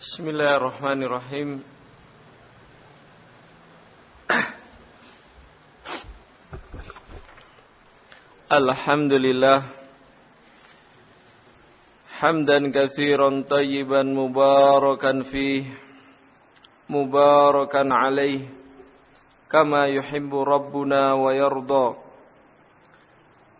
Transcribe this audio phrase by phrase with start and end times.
[0.00, 1.62] بسم الله الرحمن الرحيم
[8.52, 9.62] الحمد لله
[12.18, 15.64] حمدا كثيرا طيبا مباركا فيه
[16.90, 18.40] مباركا عليه
[19.50, 21.96] كما يحب ربنا ويرضى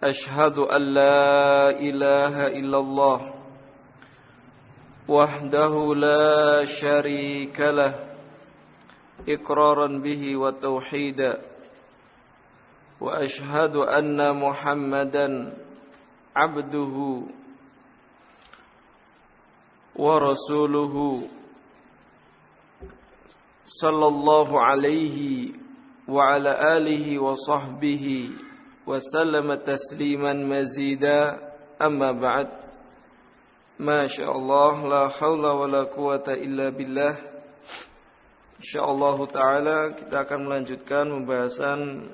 [0.04, 3.18] أشهد أن لا إله إلا الله
[5.08, 7.94] وحده لا شريك له
[9.28, 11.32] إقرارا به وتوحيدا
[13.00, 15.56] وأشهد أن محمدا
[16.36, 16.96] عبده
[19.96, 20.94] ورسوله
[23.64, 25.18] صلى الله عليه
[26.08, 28.04] وعلى آله وصحبه
[28.86, 31.48] وسلم تسليما مزيدا.
[31.82, 32.67] أما بعد
[33.78, 37.14] Masya Allah La hawla wa la quwata illa billah.
[38.58, 42.10] InsyaAllah ta'ala Kita akan melanjutkan Pembahasan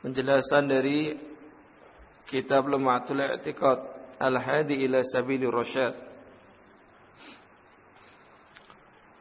[0.00, 1.12] Penjelasan dari
[2.24, 3.78] Kitab Lema'atul I'tiqad
[4.18, 5.94] Al-Hadi ila Sabili Rasyad.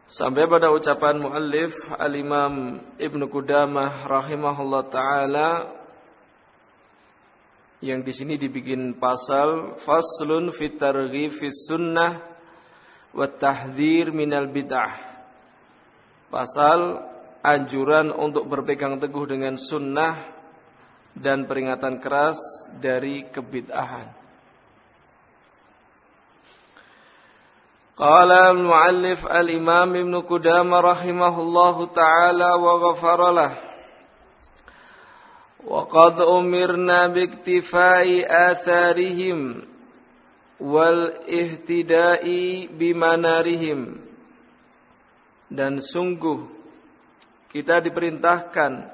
[0.07, 5.49] Sampai pada ucapan muallif Al-Imam Ibn Qudamah Rahimahullah Ta'ala
[7.77, 12.25] yang di sini dibikin pasal faslun fit targhib fis sunnah
[13.13, 14.97] wa tahdhir minal bid'ah.
[16.33, 17.05] Pasal
[17.45, 20.25] anjuran untuk berpegang teguh dengan sunnah
[21.13, 22.37] dan peringatan keras
[22.81, 24.09] dari kebid'ahan.
[27.97, 33.66] Qala al-muallif al-Imam Ibn Qudamah rahimahullahu taala wa ghafara lahu
[35.62, 38.08] وقد أمرنا باكتفاء
[38.50, 39.40] آثارهم
[40.60, 42.24] والاهتداء
[42.78, 43.80] بمنارهم
[45.52, 46.48] dan sungguh
[47.52, 48.88] kita diperintahkan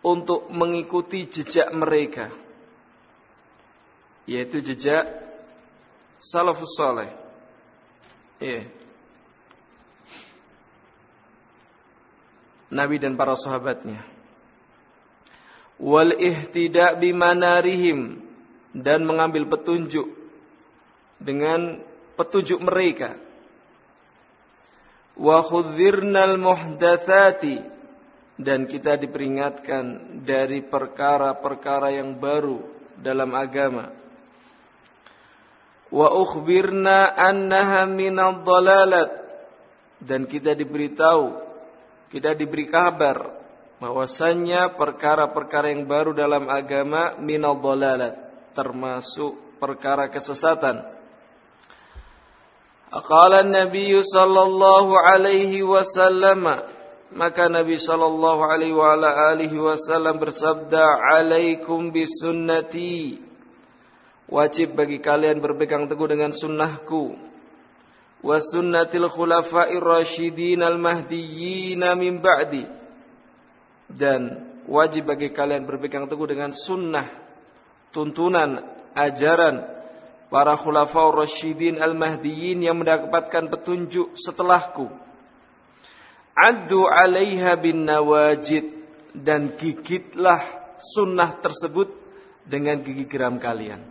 [0.00, 2.32] untuk mengikuti jejak mereka
[4.24, 5.12] yaitu jejak
[6.16, 7.12] salafus saleh
[8.40, 8.64] yeah.
[12.72, 14.00] Nabi dan para sahabatnya
[15.77, 18.21] wal ihtida bimanarihim
[18.73, 20.09] dan mengambil petunjuk
[21.17, 21.81] dengan
[22.17, 23.17] petunjuk mereka.
[25.17, 27.57] Wa khudzirnal muhdatsati
[28.37, 32.61] dan kita diperingatkan dari perkara-perkara yang baru
[33.01, 33.89] dalam agama.
[35.89, 39.09] Wa ukhbirna annaha minadh dhalalat
[39.97, 41.47] dan kita diberitahu
[42.13, 43.46] kita diberi kabar
[43.77, 47.61] bahwasannya perkara-perkara yang baru dalam agama minal
[48.57, 50.81] termasuk perkara kesesatan.
[52.89, 56.47] Aqala Nabi sallallahu alaihi wasallam
[57.13, 60.81] maka Nabi sallallahu alaihi wasallam bersabda
[61.13, 63.21] alaikum bisunnati.
[64.27, 67.15] Wajib bagi kalian berpegang teguh dengan sunnahku.
[68.25, 72.86] Wa sunnatil khulafa'ir rasyidin al mahdiyyin min ba'di
[73.87, 77.07] dan wajib bagi kalian berpegang teguh dengan sunnah
[77.95, 79.63] tuntunan ajaran
[80.27, 84.91] para khulafaur rasyidin al-mahdiyyin yang mendapatkan petunjuk setelahku.
[86.37, 88.69] Addu 'alaiha bin nawajid
[89.15, 90.43] dan gigitlah
[90.77, 91.89] sunnah tersebut
[92.45, 93.81] dengan gigi geram kalian.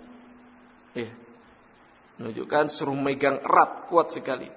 [0.94, 1.10] Ya
[2.16, 4.48] menunjukkan suruh megang erat kuat sekali.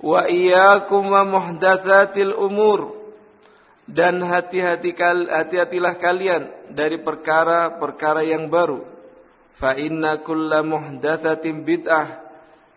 [0.00, 2.97] Wa iyyakum wa muhdatsatil umur
[3.88, 4.92] dan hati-hati
[5.32, 6.42] hati-hatilah kalian
[6.76, 8.84] dari perkara-perkara yang baru.
[9.56, 12.20] Fa inna kulla muhdatsatin bid'ah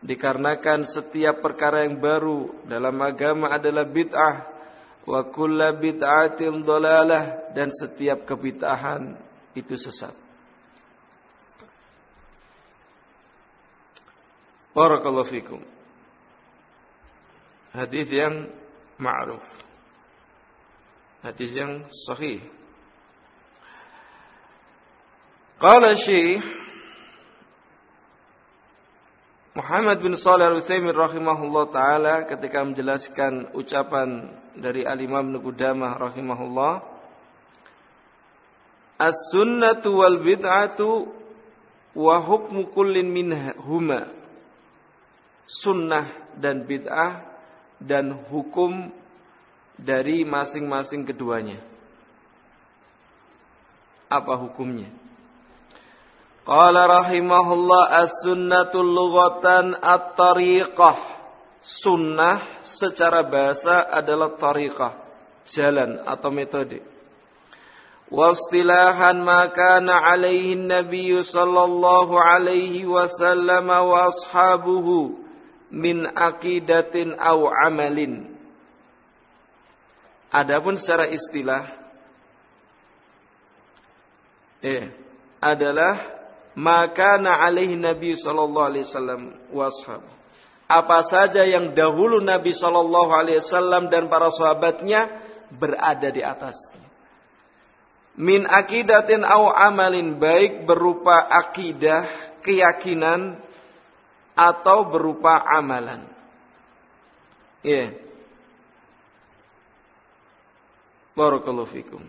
[0.02, 4.36] dikarenakan setiap perkara yang baru dalam agama adalah bid'ah
[5.04, 9.20] wa kulla bid'atin dhalalah dan setiap kebid'ahan
[9.52, 10.16] itu sesat.
[14.72, 15.60] Barakallahu fikum.
[17.76, 18.48] Hadis yang
[18.96, 19.71] ma'ruf.
[21.22, 22.42] Hadis yang sahih.
[25.62, 26.42] Qala Syekh
[29.54, 36.82] Muhammad bin Shalih Al-Utsaimin rahimahullah taala ketika menjelaskan ucapan dari Al-Imam Qudamah rahimahullah
[38.98, 41.06] As-sunnatu wal bid'atu
[42.02, 44.10] wa hukmu kullin minhuma
[45.46, 47.30] Sunnah dan bid'ah
[47.78, 48.90] dan hukum
[49.82, 51.58] dari masing-masing keduanya.
[54.06, 54.94] Apa hukumnya?
[56.46, 61.20] Qala rahimahullah as-sunnatul lughatan at-tariqah.
[61.62, 64.98] Sunnah secara bahasa adalah tariqah,
[65.46, 66.82] jalan atau metode.
[68.10, 75.22] Wastilahan maka na alaihi Nabi sallallahu alaihi wasallam wa ashabuhu
[75.70, 78.31] min akidatin aw amalin.
[80.32, 81.68] Adapun secara istilah
[84.64, 84.96] eh
[85.44, 86.22] adalah
[86.56, 90.04] maka na alaihi Nabi sallallahu alaihi wasallam washab.
[90.72, 95.20] Apa saja yang dahulu Nabi sallallahu alaihi wasallam dan para sahabatnya
[95.52, 96.88] berada di atasnya.
[98.16, 102.08] Min akidatin au amalin baik berupa akidah,
[102.40, 103.40] keyakinan
[104.36, 106.08] atau berupa amalan.
[107.68, 107.92] Ya.
[107.92, 108.11] Yeah.
[111.12, 112.04] Barakallahu fikum.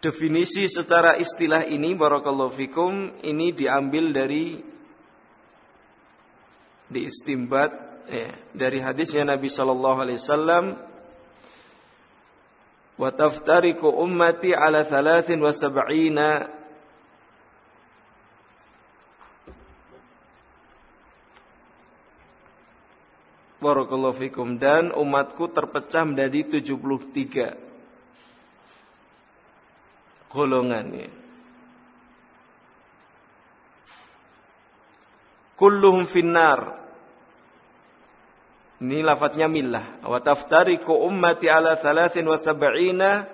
[0.00, 4.64] Definisi secara istilah ini barakallahu fikum ini diambil dari
[6.88, 7.70] diistimbat
[8.08, 10.64] ya, dari hadisnya Nabi sallallahu alaihi wasallam
[12.96, 16.59] wa taftariku ummati ala 73
[23.60, 27.70] Barakallahu fikum dan umatku terpecah menjadi 73
[30.32, 31.12] golongannya.
[35.60, 36.80] Kulluhum finnar.
[38.80, 40.00] Ini lafadznya millah.
[40.08, 43.28] Wa taftariku ummati ala thalathin wa sab'ina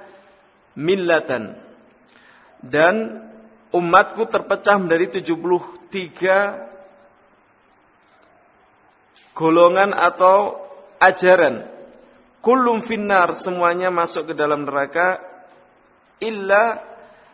[0.75, 1.55] millatan.
[2.58, 3.22] Dan
[3.70, 6.75] umatku terpecah menjadi 73
[9.37, 10.57] golongan atau
[11.03, 11.69] ajaran.
[12.41, 15.19] Kullum finnar semuanya masuk ke dalam neraka
[16.23, 16.79] illa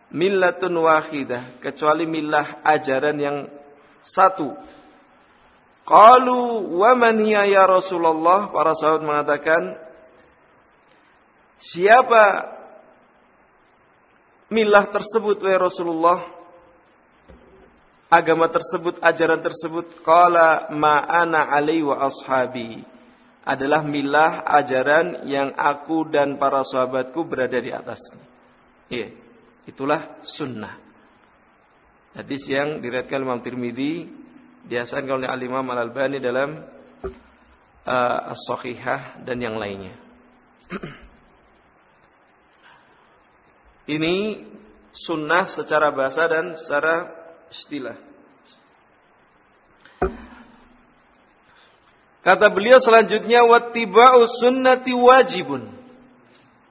[0.09, 3.37] millatun wahidah kecuali millah ajaran yang
[4.01, 4.57] satu.
[5.83, 8.49] Qalu wa man hiya ya Rasulullah?
[8.49, 9.63] Para sahabat mengatakan
[11.63, 12.51] Siapa
[14.51, 16.19] milah tersebut wahai Rasulullah?
[18.13, 22.85] Agama tersebut, ajaran tersebut qala ma ana alai wa ashabi
[23.41, 28.21] adalah milah ajaran yang aku dan para sahabatku berada di atasnya.
[28.93, 29.17] Iya,
[29.65, 30.77] itulah sunnah.
[32.13, 34.05] Hadis yang diriatkan Imam Tirmidzi
[34.69, 36.61] dihasankan oleh Al Imam Al Albani dalam
[37.89, 39.97] uh, As-Sahihah dan yang lainnya.
[43.97, 44.45] Ini
[44.93, 47.22] sunnah secara bahasa dan secara
[47.53, 48.01] istilah.
[52.23, 55.69] Kata beliau selanjutnya wattiba'us sunnati wajibun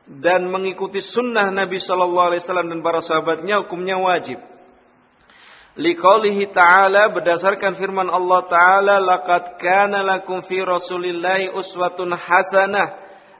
[0.08, 4.40] dan mengikuti sunnah Nabi Shallallahu Alaihi Wasallam dan para sahabatnya hukumnya wajib.
[5.76, 12.96] Liqaulihi ta'ala berdasarkan firman Allah ta'ala laqad kana lakum fi rasulillahi uswatun hasanah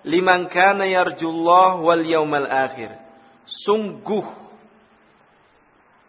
[0.08, 2.96] liman kana yarjullah wal yaumal akhir.
[3.48, 4.51] Sungguh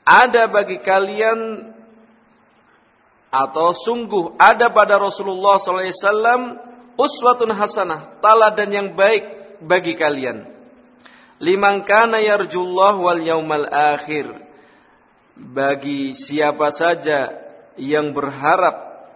[0.02, 1.72] ada bagi kalian
[3.32, 6.60] atau sungguh ada pada Rasulullah SAW
[7.00, 9.24] uswatun hasanah, teladan yang baik
[9.64, 10.52] bagi kalian
[11.42, 14.30] liman kana yarjullah wal yaumal akhir
[15.34, 17.34] bagi siapa saja
[17.74, 19.10] yang berharap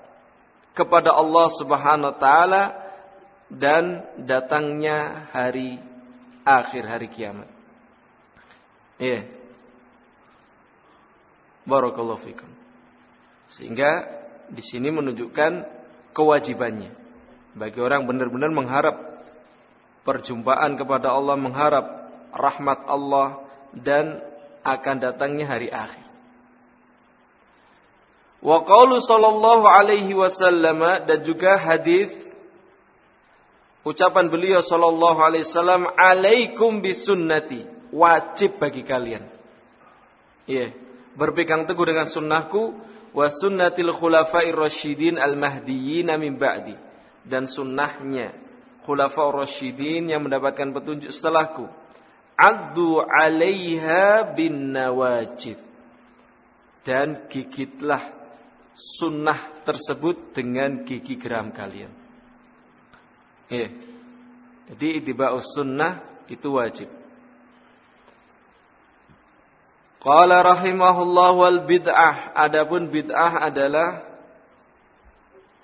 [0.75, 2.63] kepada Allah Subhanahu wa taala
[3.47, 5.79] dan datangnya hari
[6.43, 7.49] akhir hari kiamat.
[8.99, 9.07] Ya.
[9.07, 9.36] Yeah.
[11.67, 12.49] Barakallahu fikum.
[13.51, 14.07] Sehingga
[14.51, 15.67] di sini menunjukkan
[16.15, 16.95] kewajibannya
[17.59, 18.97] bagi orang benar-benar mengharap
[20.07, 21.87] perjumpaan kepada Allah, mengharap
[22.31, 23.43] rahmat Allah
[23.75, 24.23] dan
[24.63, 26.07] akan datangnya hari akhir.
[28.39, 32.15] Wa qaulu sallallahu alaihi wasallam dan juga hadis
[33.83, 39.27] ucapan beliau sallallahu alaihi wasallam alaikum bisunnati wajib bagi kalian.
[40.47, 40.86] Iya, yeah.
[41.17, 42.77] Berpegang teguh dengan sunnahku
[43.17, 46.77] wa sunnatil khulafair rasyidin al mahdiyyin min ba'di
[47.25, 48.37] dan sunnahnya
[48.85, 51.67] khulafaur rasyidin yang mendapatkan petunjuk setelahku
[52.37, 55.57] Addu 'alaiha bin nawajid.
[56.85, 58.13] Dan gigitlah
[58.77, 61.91] sunnah tersebut dengan gigi geram kalian.
[63.51, 63.69] Eh,
[64.71, 66.87] jadi itiba'us sunnah itu wajib.
[70.07, 72.31] Qala rahimahullah wal bid'ah.
[72.39, 74.07] Adapun bid'ah adalah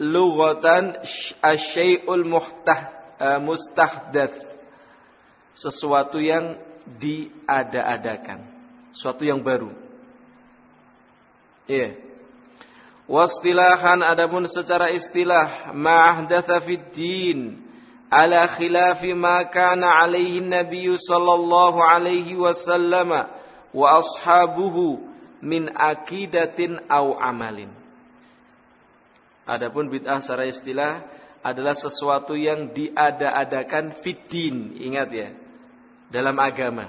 [0.02, 0.98] lughatan
[1.38, 2.90] asyai'ul muhtah,
[3.22, 4.34] uh, mustahdats
[5.54, 6.58] sesuatu yang
[6.98, 8.42] diada-adakan,
[8.90, 9.70] suatu yang baru.
[11.70, 11.78] Iya.
[11.78, 11.92] Yeah.
[13.12, 17.60] Wastilahan adapun secara istilah ma'ahdatha fid din
[18.08, 23.26] ala khilafi ma kana alaihi Nabi sallallahu alaihi wasallam
[23.72, 25.00] wa ashabuhu
[25.42, 27.72] min akidatin au amalin.
[29.42, 31.02] Adapun bid'ah secara istilah
[31.42, 35.28] adalah sesuatu yang diada-adakan fiddin, ingat ya,
[36.14, 36.86] dalam agama.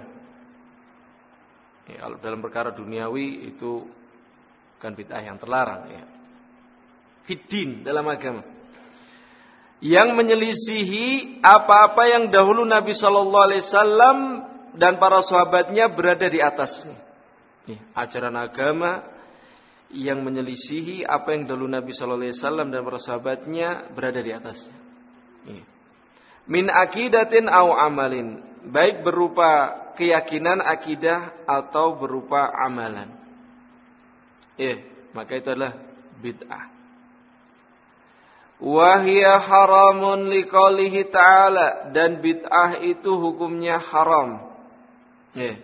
[1.89, 3.83] Ya, dalam perkara duniawi itu
[4.77, 6.03] bukan bid'ah yang terlarang ya.
[7.25, 8.45] Fiddin dalam agama.
[9.83, 14.17] Yang menyelisihi apa-apa yang dahulu Nabi Shallallahu Alaihi Wasallam
[14.73, 16.97] dan para sahabatnya berada di atasnya.
[17.69, 19.05] Nih, ajaran agama
[19.93, 24.75] yang menyelisihi apa yang dahulu Nabi Shallallahu Alaihi Wasallam dan para sahabatnya berada di atasnya.
[26.43, 33.15] Min akidatin au amalin, baik berupa keyakinan akidah atau berupa amalan.
[34.59, 34.83] Eh,
[35.15, 35.77] maka itu adalah
[36.19, 36.65] bid'ah.
[38.63, 44.52] Wahia haramun liqalihi ta'ala dan bid'ah itu hukumnya haram.
[45.33, 45.57] Eh.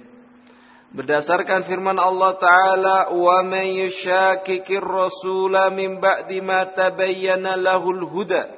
[0.90, 8.50] Berdasarkan firman Allah Ta'ala Wa man yushakikir rasula min ba'di ma tabayyana lahul huda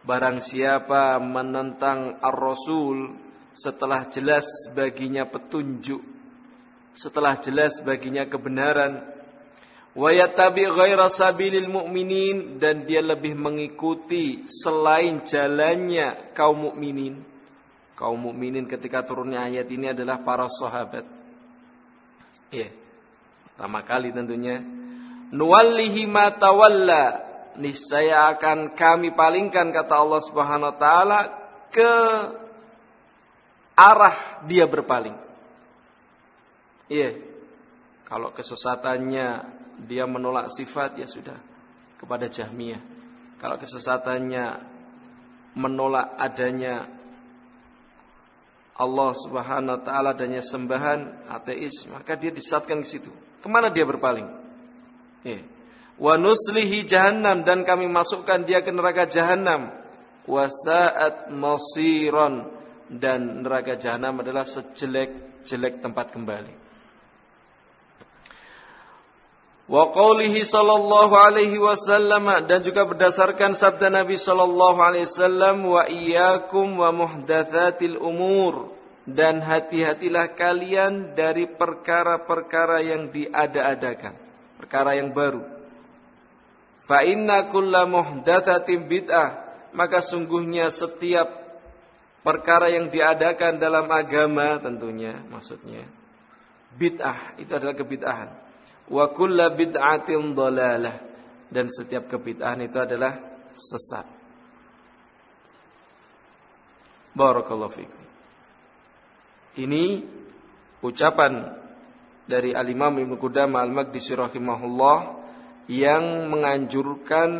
[0.00, 3.20] Barang siapa menentang ar-rasul
[3.52, 6.00] Setelah jelas baginya petunjuk
[6.96, 9.16] Setelah jelas baginya kebenaran
[9.96, 17.24] wa yattabi ghaira sabilil mu'minin dan dia lebih mengikuti selain jalannya kaum mukminin.
[17.96, 21.08] Kaum mukminin ketika turunnya ayat ini adalah para sahabat.
[22.52, 22.68] Ya.
[23.56, 24.60] Pertama kali tentunya
[25.32, 27.24] nuwallihi ma tawalla
[27.56, 31.18] niscaya akan kami palingkan kata Allah Subhanahu wa taala
[31.72, 31.92] ke
[33.72, 35.16] arah dia berpaling.
[36.92, 37.16] Iya.
[38.04, 39.26] Kalau kesesatannya
[39.88, 41.40] dia menolak sifat ya sudah
[41.96, 42.80] kepada Jahmiyah.
[43.40, 44.44] Kalau kesesatannya
[45.56, 46.95] menolak adanya
[48.76, 53.08] Allah Subhanahu wa taala adanya sembahan ateis, maka dia disatkan ke situ.
[53.40, 54.28] Ke mana dia berpaling?
[55.24, 55.40] Ya.
[55.96, 59.72] Wa nuslihi jahannam dan kami masukkan dia ke neraka jahannam.
[60.28, 62.52] Wa sa'at masiran
[62.92, 66.65] dan neraka jahanam adalah sejelek-jelek tempat kembali.
[69.66, 76.78] Wa qawlihi sallallahu alaihi wasallam dan juga berdasarkan sabda Nabi sallallahu alaihi wasallam wa iyyakum
[76.78, 78.70] wa muhdatsatil umur
[79.10, 84.14] dan hati-hatilah kalian dari perkara-perkara yang diada-adakan,
[84.54, 85.42] perkara yang baru.
[86.86, 89.30] Fa inna kulla muhdatsatin bid'ah,
[89.74, 91.26] maka sungguhnya setiap
[92.26, 95.86] perkara yang diadakan dalam agama tentunya maksudnya
[96.74, 98.45] bid'ah itu adalah kebid'ahan
[98.90, 100.96] wa kulla bid'atin dhalalah
[101.50, 103.18] dan setiap kebid'ahan itu adalah
[103.54, 104.06] sesat.
[107.16, 108.02] Barakallahu fikum.
[109.56, 110.04] Ini
[110.84, 111.48] ucapan
[112.28, 115.24] dari Al-Imam Ibnu Qudamah Al-Maqdisi rahimahullah
[115.72, 117.30] yang menganjurkan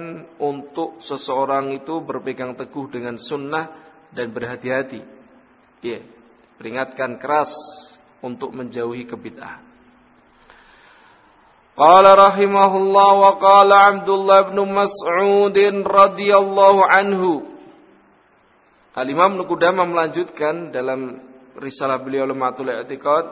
[0.41, 3.69] untuk seseorang itu berpegang teguh dengan sunnah
[4.17, 5.03] dan berhati-hati.
[5.85, 6.01] Ya,
[6.57, 7.53] peringatkan keras
[8.25, 9.66] untuk menjauhi kebid'ahan.
[11.76, 17.24] قال رحمه الله وقال عبد الله بن مسعود رضي الله عنه
[18.92, 21.24] Al-Imam Nukudama melanjutkan dalam
[21.56, 23.24] risalah beliau Lematul I'tiqad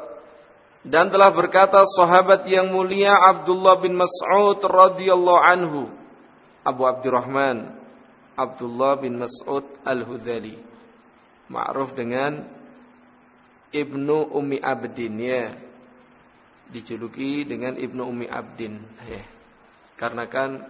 [0.88, 5.92] dan telah berkata sahabat yang mulia Abdullah bin Mas'ud radhiyallahu anhu
[6.64, 7.76] Abu Abdurrahman
[8.40, 10.56] Abdullah bin Mas'ud Al-Hudzali
[11.52, 12.48] ma'ruf dengan
[13.76, 15.60] Ibnu Ummi Abdin ya
[16.71, 19.25] dijuluki dengan Ibnu Umi Abdin ya.
[19.95, 20.65] Karena kan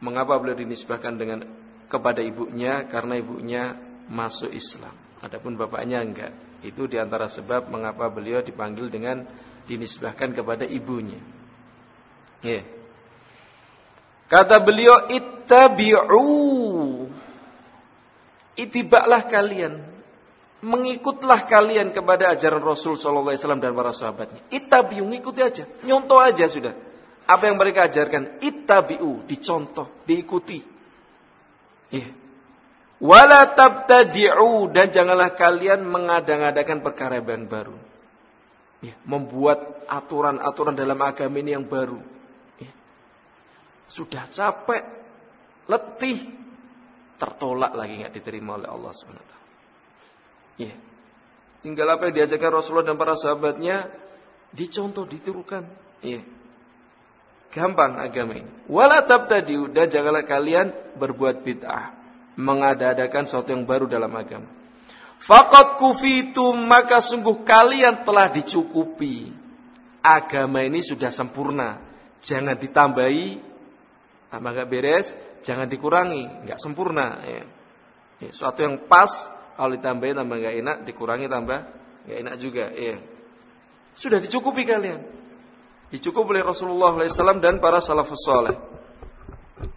[0.00, 1.40] mengapa beliau dinisbahkan dengan
[1.86, 3.62] kepada ibunya karena ibunya
[4.10, 4.92] masuk Islam.
[5.22, 6.32] Adapun bapaknya enggak.
[6.62, 9.24] Itu di antara sebab mengapa beliau dipanggil dengan
[9.66, 11.18] dinisbahkan kepada ibunya.
[12.42, 12.62] Ya.
[14.26, 16.26] Kata beliau ittabi'u.
[18.56, 19.95] Itibaklah kalian
[20.66, 24.42] mengikutlah kalian kepada ajaran Rasul Shallallahu Alaihi Wasallam dan para sahabatnya.
[24.50, 26.74] Itabiu, ikuti aja, nyontoh aja sudah.
[27.26, 30.62] Apa yang mereka ajarkan, itabiu, dicontoh, diikuti.
[31.94, 32.10] Yeah.
[32.98, 37.76] Wala tabtadi'u dan janganlah kalian mengadang-adakan perkara yang baru.
[38.82, 41.98] Ya, membuat aturan-aturan dalam agama ini yang baru.
[42.60, 42.72] Ya.
[43.90, 44.84] Sudah capek,
[45.66, 46.30] letih,
[47.20, 49.35] tertolak lagi nggak diterima oleh Allah Subhanahu
[50.56, 50.72] Ya.
[51.60, 53.92] tinggal apa yang diajarkan Rasulullah dan para sahabatnya
[54.56, 55.68] dicontoh, ditirukan.
[56.00, 56.24] Iya.
[57.52, 58.50] Gampang agama ini.
[58.68, 61.92] Wala tabtadiu dan janganlah kalian berbuat bid'ah,
[62.36, 64.48] mengada-adakan sesuatu yang baru dalam agama.
[65.16, 69.32] Fakat kufitum maka sungguh kalian telah dicukupi.
[70.04, 71.82] Agama ini sudah sempurna.
[72.22, 73.40] Jangan ditambahi,
[74.30, 77.22] tambah beres, jangan dikurangi, nggak sempurna.
[77.24, 77.44] Ya.
[78.16, 79.12] Ya, suatu yang pas,
[79.56, 81.58] kalau ditambahi tambah nggak enak, dikurangi tambah
[82.04, 82.68] nggak enak juga.
[82.76, 83.00] Ya.
[83.96, 85.00] Sudah dicukupi kalian.
[85.88, 88.56] Dicukupi oleh Rasulullah SAW dan para salafus saleh.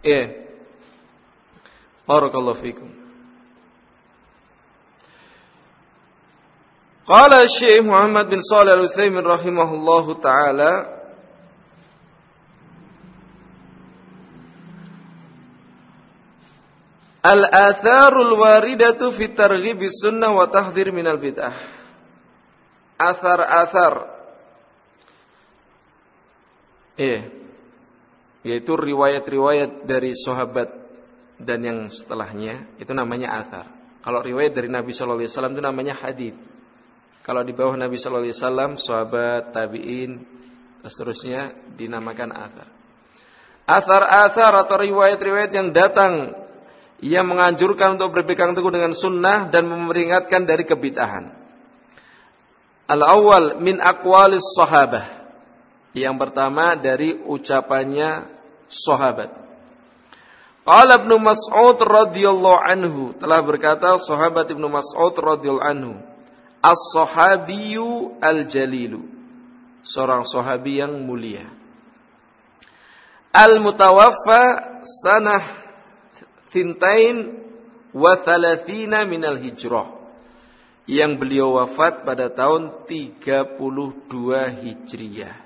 [0.04, 0.36] Ya.
[2.04, 3.00] Barakallahu fikum.
[7.08, 10.99] Qala Syekh Muhammad bin Shalih Al-Utsaimin rahimahullahu taala
[17.20, 21.52] Al-atharul waridatu fi targhib sunnah wa tahdhir minal bid'ah.
[23.00, 24.20] Athar-athar
[27.00, 27.32] Iya.
[28.44, 30.68] Yaitu riwayat-riwayat dari sahabat
[31.40, 33.72] dan yang setelahnya itu namanya athar.
[34.04, 36.36] Kalau riwayat dari Nabi sallallahu alaihi wasallam itu namanya hadis.
[37.20, 40.24] Kalau di bawah Nabi Shallallahu Alaihi Wasallam, sahabat, tabiin,
[40.82, 42.68] seterusnya dinamakan athar.
[43.68, 46.32] Athar-athar atau riwayat-riwayat yang datang
[47.00, 51.32] yang menganjurkan untuk berpegang teguh dengan sunnah dan memperingatkan dari kebitahan.
[52.88, 55.20] Al-awwal min aqwalis sahabah.
[55.96, 58.28] Yang pertama dari ucapannya
[58.68, 59.32] sahabat.
[60.60, 65.92] Qala Ibnu Mas'ud radhiyallahu anhu telah berkata sahabat Ibnu Mas'ud radhiyallahu anhu
[66.60, 69.00] As-sahabiyu al-jalilu.
[69.80, 71.48] Seorang sahabi yang mulia.
[73.32, 74.42] Al-mutawaffa
[74.84, 75.59] sanah
[76.50, 77.40] thintain
[77.94, 79.98] wa thalathina minal hijrah.
[80.90, 84.10] Yang beliau wafat pada tahun 32
[84.58, 85.36] Hijriyah.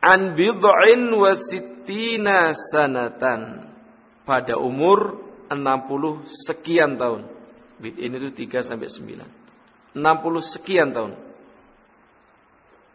[0.00, 3.68] An bid'in wa sittina sanatan.
[4.24, 5.20] Pada umur
[5.52, 7.28] 60 sekian tahun.
[7.76, 10.00] Bid'in itu 3 sampai 9.
[10.00, 10.00] 60
[10.40, 11.12] sekian tahun.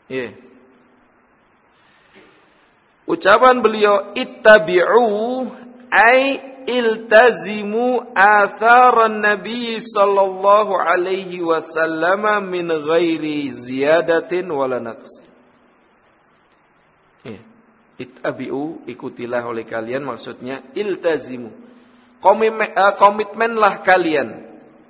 [0.09, 0.39] Yeah.
[3.07, 5.47] Ucapan beliau ittabi'u
[5.91, 15.23] ay iltazimu atharan nabi sallallahu alaihi wasallam min ghairi ziyadatin wala naqs.
[17.23, 17.41] Yeah.
[17.97, 21.49] Ittabi'u ikutilah oleh kalian maksudnya iltazimu.
[22.19, 24.29] Eh, komitmenlah kalian.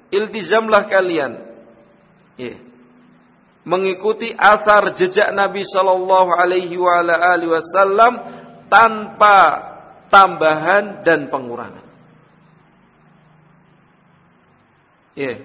[0.08, 1.48] Iltizamlah kalian
[2.38, 2.54] Ya.
[3.68, 8.14] Mengikuti asar jejak Nabi Shallallahu Alaihi Wasallam
[8.72, 9.38] tanpa
[10.08, 11.86] tambahan dan pengurangan.
[15.18, 15.42] Ya,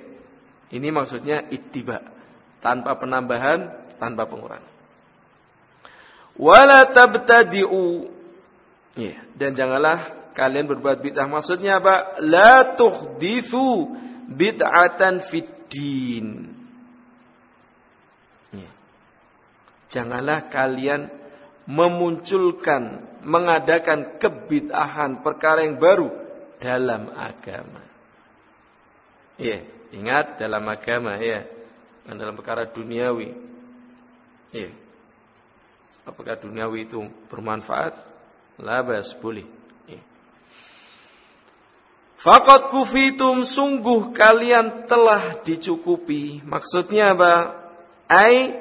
[0.68, 2.04] ini maksudnya ittiba,
[2.60, 4.72] tanpa penambahan, tanpa pengurangan.
[6.36, 8.08] Wala tabtadi'u.
[8.92, 11.24] Ya, dan janganlah kalian berbuat bid'ah.
[11.28, 12.20] Maksudnya apa?
[12.20, 13.96] La tuhdithu
[14.28, 16.52] bid'atan fid din.
[19.92, 21.12] Janganlah kalian
[21.68, 26.10] memunculkan, mengadakan kebid'ahan perkara yang baru
[26.58, 27.82] dalam agama.
[29.38, 31.46] Iya, ingat dalam agama ya,
[32.06, 33.34] dan dalam perkara duniawi.
[34.52, 34.70] Iya.
[36.02, 36.98] Apakah duniawi itu
[37.30, 37.94] bermanfaat?
[38.58, 39.46] Labas boleh.
[39.86, 40.02] Iya.
[42.18, 46.42] Fakat kufitum sungguh kalian telah dicukupi.
[46.42, 47.34] Maksudnya apa?
[48.10, 48.60] Ai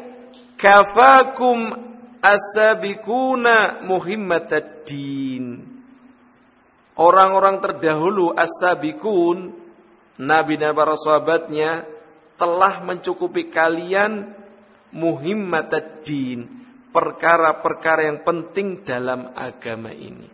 [0.55, 1.90] kafakum
[2.21, 3.85] as-sabiquna.
[6.95, 9.57] Orang-orang terdahulu as-sabiqun
[10.21, 11.89] nabi dan para sahabatnya
[12.37, 14.33] telah mencukupi kalian
[14.93, 16.49] muhimmatad-din,
[16.89, 20.29] perkara-perkara yang penting dalam agama ini.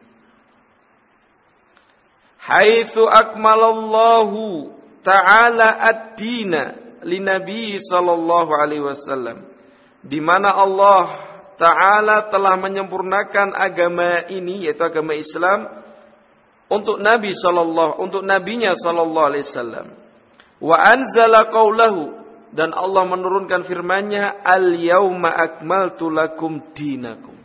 [2.48, 4.72] Haitsu akmalallahu
[5.04, 9.44] ta'ala ad-dina li nabi sallallahu alaihi wasallam
[10.00, 11.27] di mana Allah
[11.58, 15.66] Ta'ala telah menyempurnakan agama ini yaitu agama Islam
[16.70, 19.88] untuk Nabi sallallahu untuk nabinya sallallahu alaihi wasallam.
[20.62, 22.14] Wa anzala qaulahu
[22.54, 27.36] dan Allah menurunkan firman-Nya al yauma akmaltu lakum dinakum.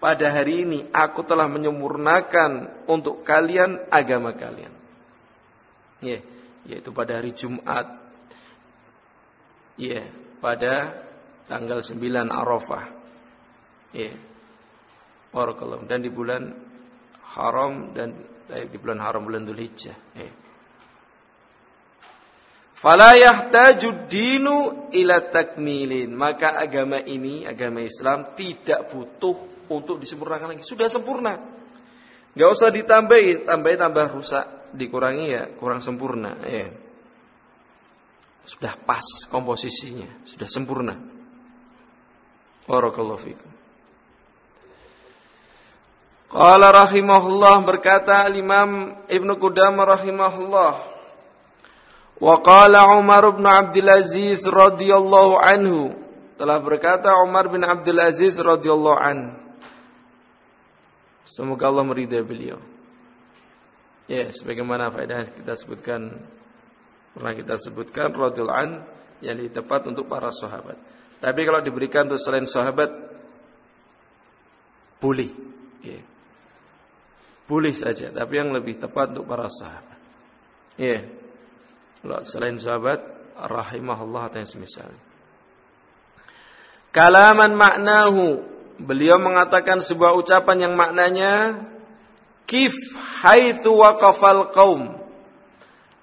[0.00, 4.72] Pada hari ini aku telah menyempurnakan untuk kalian agama kalian.
[6.00, 6.24] Ya,
[6.64, 8.00] yaitu pada hari Jumat.
[9.76, 10.08] Ya,
[10.40, 11.04] pada
[11.50, 11.98] tanggal 9
[12.30, 12.84] Arafah.
[13.90, 14.14] Ya.
[15.90, 16.54] Dan di bulan
[17.34, 18.14] haram dan
[18.50, 19.98] eh, di bulan haram bulan Dzulhijjah.
[20.14, 20.30] Ya.
[22.78, 26.14] Fala yahtaju dinu ila takmilin.
[26.14, 30.64] Maka agama ini, agama Islam tidak butuh untuk disempurnakan lagi.
[30.64, 31.36] Sudah sempurna.
[32.32, 36.40] Gak usah ditambahi, tambahi tambah rusak, dikurangi ya kurang sempurna.
[36.46, 36.72] Ya.
[38.48, 41.19] Sudah pas komposisinya, sudah sempurna.
[42.70, 43.50] Barakallahu fikum.
[46.30, 50.72] Qala rahimahullah berkata Imam Ibnu Qudamah rahimahullah
[52.20, 55.98] Wa qala Umar bin Abdul Aziz radhiyallahu anhu
[56.36, 59.18] telah berkata Umar bin Abdul Aziz radhiyallahu an.
[61.24, 62.60] Semoga Allah meridai beliau.
[64.04, 66.22] Ya sebagaimana faedah kita sebutkan
[67.16, 68.70] pernah kita sebutkan radhiyallahu an
[69.24, 70.76] yang tepat untuk para sahabat
[71.20, 72.90] tapi kalau diberikan untuk selain sahabat
[75.00, 75.30] boleh
[75.84, 76.00] ya
[77.50, 79.98] boleh saja, tapi yang lebih tepat untuk para sahabat.
[80.78, 81.02] Ya.
[82.06, 82.22] Yeah.
[82.22, 83.02] selain sahabat
[83.34, 84.94] rahimahullah yang semisal.
[86.94, 88.46] Kalaman maknahu
[88.80, 91.62] Beliau mengatakan sebuah ucapan yang maknanya
[92.48, 92.74] Kif
[93.22, 94.98] haitsu waqafal qaum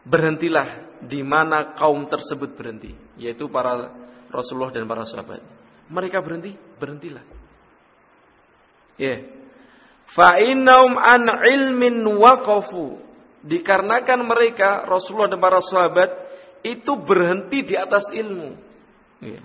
[0.08, 3.92] Berhentilah di mana kaum tersebut berhenti Yaitu para
[4.30, 5.40] Rasulullah dan para sahabat
[5.88, 7.24] Mereka berhenti, berhentilah
[8.98, 9.20] Ya yeah.
[10.08, 13.04] Fa'innaum an ilmin waqafu.
[13.44, 16.10] Dikarenakan mereka Rasulullah dan para sahabat
[16.64, 18.56] itu berhenti di atas ilmu.
[19.24, 19.44] Ya.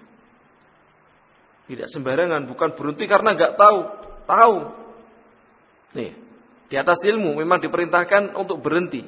[1.66, 3.78] Tidak sembarangan, bukan berhenti karena nggak tahu,
[4.26, 4.56] tahu.
[5.98, 6.12] Nih,
[6.66, 9.02] di atas ilmu memang diperintahkan untuk berhenti.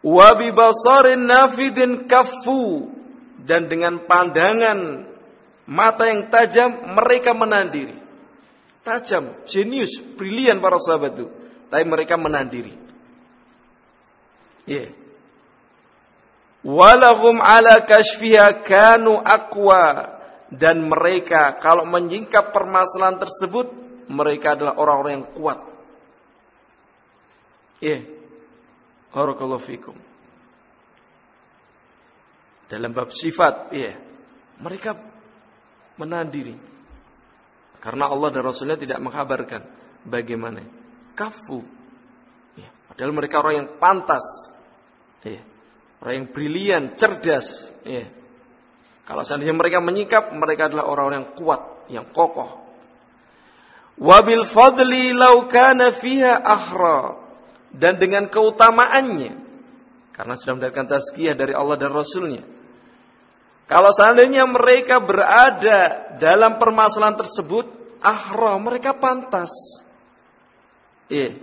[0.00, 2.88] Wabi basarin nafidin kafu
[3.44, 5.08] dan dengan pandangan
[5.70, 8.00] mata yang tajam mereka menandiri
[8.82, 11.26] tajam, jenius, brilian para sahabat itu.
[11.70, 12.74] Tapi mereka menandiri.
[14.66, 14.74] Ya.
[14.74, 14.90] Yeah.
[16.60, 20.18] Walahum ala kashfiha kanu akwa
[20.52, 23.72] dan mereka kalau menyingkap permasalahan tersebut
[24.12, 25.58] mereka adalah orang-orang yang kuat.
[27.80, 27.88] Ya.
[27.88, 28.02] Yeah.
[29.14, 29.96] Barakallahu fikum.
[32.70, 33.98] Dalam bab sifat, ya.
[34.62, 34.94] Mereka
[35.98, 36.54] menandiri.
[37.82, 39.62] Karena Allah dan Rasulnya tidak mengkabarkan
[40.06, 40.62] bagaimana.
[41.18, 41.66] Kafu.
[42.54, 44.22] Ya, padahal mereka orang yang pantas.
[45.26, 45.42] Ya,
[45.98, 47.74] orang yang brilian, cerdas.
[47.82, 48.06] Ya.
[49.02, 52.62] Kalau seandainya mereka menyikap, mereka adalah orang-orang yang kuat, yang kokoh.
[53.98, 57.18] Wabil fadli laukana fiha ahra.
[57.74, 59.50] Dan dengan keutamaannya.
[60.14, 62.59] Karena sudah mendapatkan tazkiyah dari Allah dan Rasulnya.
[63.70, 67.70] Kalau seandainya mereka berada dalam permasalahan tersebut,
[68.02, 69.54] ahra, mereka pantas.
[71.06, 71.38] Iya.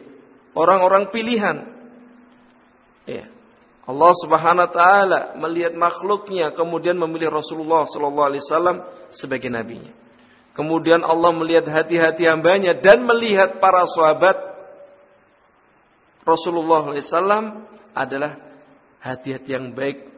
[0.51, 1.71] Orang-orang pilihan.
[3.07, 3.31] Iya.
[3.87, 9.95] Allah Subhanahu wa taala melihat makhluknya kemudian memilih Rasulullah sallallahu alaihi wasallam sebagai nabinya.
[10.51, 14.35] Kemudian Allah melihat hati-hati hambanya dan melihat para sahabat
[16.27, 17.63] Rasulullah SAW
[17.95, 18.41] adalah
[18.99, 20.16] hati-hati yang baik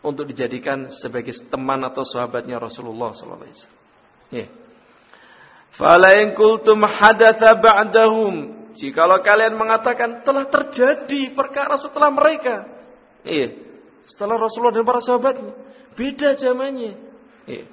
[0.00, 3.80] untuk dijadikan sebagai teman atau sahabatnya Rasulullah sallallahu alaihi wasallam.
[4.32, 4.46] Ya.
[5.70, 8.34] Fala in kultum hadatha ba'dahum.
[8.74, 12.66] Jikalau kalian mengatakan telah terjadi perkara setelah mereka.
[13.26, 13.54] Iya.
[14.06, 15.52] Setelah Rasulullah dan para sahabatnya.
[15.94, 16.96] Beda zamannya.
[17.46, 17.64] Iya.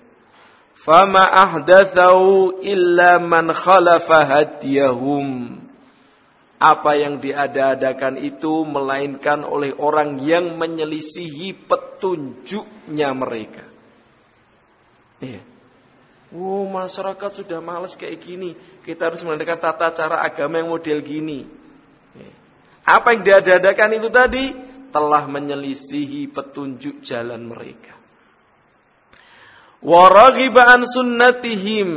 [0.77, 5.66] Fama ahdathahu illa man khalafa hadiyahum
[6.57, 13.65] apa yang diada-adakan itu melainkan oleh orang yang menyelisihi petunjuknya mereka.
[15.21, 15.41] Iya.
[16.33, 18.57] Oh, masyarakat sudah males kayak gini.
[18.81, 21.45] Kita harus mengadakan tata cara agama yang model gini.
[22.17, 22.33] Iya.
[22.89, 24.45] Apa yang diada-adakan itu tadi
[24.89, 27.93] telah menyelisihi petunjuk jalan mereka.
[29.77, 31.89] Waragibaan sunnatihim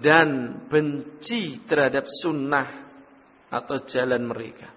[0.00, 2.85] dan benci terhadap sunnah
[3.56, 4.68] atau jalan mereka.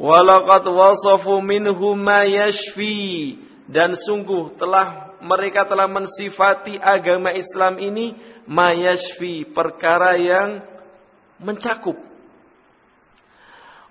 [0.00, 3.36] Walaqad wasafu minhu ma yashfi
[3.68, 8.16] dan sungguh telah mereka telah mensifati agama Islam ini
[8.48, 10.64] ma yashfi perkara yang
[11.36, 12.10] mencakup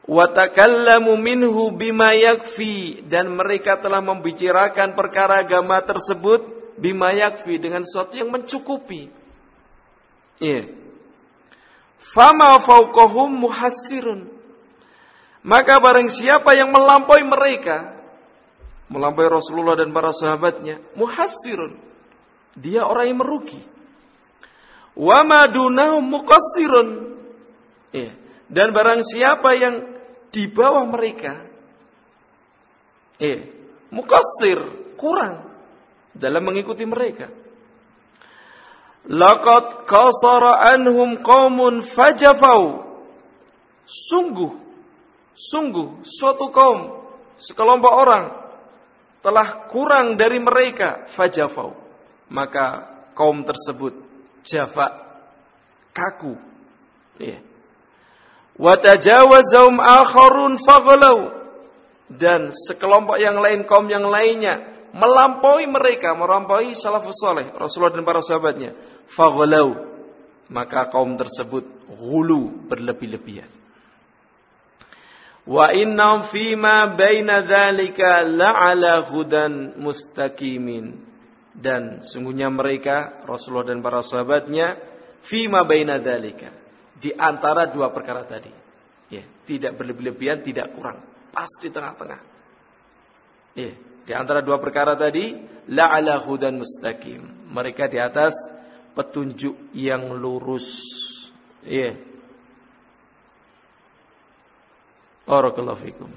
[0.09, 8.17] Watakallamu minhu bima yakfi dan mereka telah membicarakan perkara agama tersebut bima yakfi dengan sesuatu
[8.17, 9.13] yang mencukupi.
[10.41, 10.49] Iya.
[10.49, 10.78] Yeah
[11.99, 14.31] fama fauqahum muhassirun.
[15.43, 17.95] Maka barang siapa yang melampaui mereka,
[18.91, 21.79] melampaui Rasulullah dan para sahabatnya, muhassirun.
[22.59, 23.61] Dia orang yang merugi.
[24.97, 26.87] Wa madunahum muqassirun.
[27.95, 28.11] Ya.
[28.49, 29.75] Dan barang siapa yang
[30.33, 31.49] di bawah mereka,
[33.19, 33.51] Eh,
[33.91, 34.55] mukassir,
[34.95, 35.43] kurang
[36.15, 37.27] dalam mengikuti mereka.
[39.09, 42.85] Laqad kasara anhum qaumun fajafau.
[43.89, 44.53] Sungguh,
[45.33, 47.09] sungguh suatu kaum,
[47.41, 48.25] sekelompok orang
[49.25, 51.73] telah kurang dari mereka fajafau.
[52.29, 52.85] Maka
[53.17, 53.97] kaum tersebut
[54.45, 54.93] jafa
[55.89, 56.37] kaku.
[57.17, 57.41] Ya.
[58.61, 61.33] Wa tajawazahum akharun faghalau
[62.13, 68.21] dan sekelompok yang lain kaum yang lainnya melampaui mereka melampaui salafus saleh Rasulullah dan para
[68.23, 68.73] sahabatnya.
[69.09, 69.89] Faghalau
[70.49, 73.49] maka kaum tersebut hulu berlebih-lebihan.
[75.49, 81.09] Wa innahum fima baina dzalika la'ala hudan mustaqimin.
[81.59, 84.77] Dan sungguhnya mereka Rasulullah dan para sahabatnya
[85.25, 86.53] fima baina dzalika
[86.99, 88.51] di antara dua perkara tadi.
[89.09, 91.01] Ya tidak berlebih-lebihan tidak kurang.
[91.33, 92.21] Pas di tengah-tengah.
[93.57, 93.73] Ya,
[94.09, 95.37] di antara dua perkara tadi,
[95.69, 97.45] la'ala hudan mustaqim.
[97.53, 98.33] Mereka di atas
[98.97, 100.65] petunjuk yang lurus.
[101.61, 101.93] Iya.
[105.29, 106.09] Barakallahu fikum.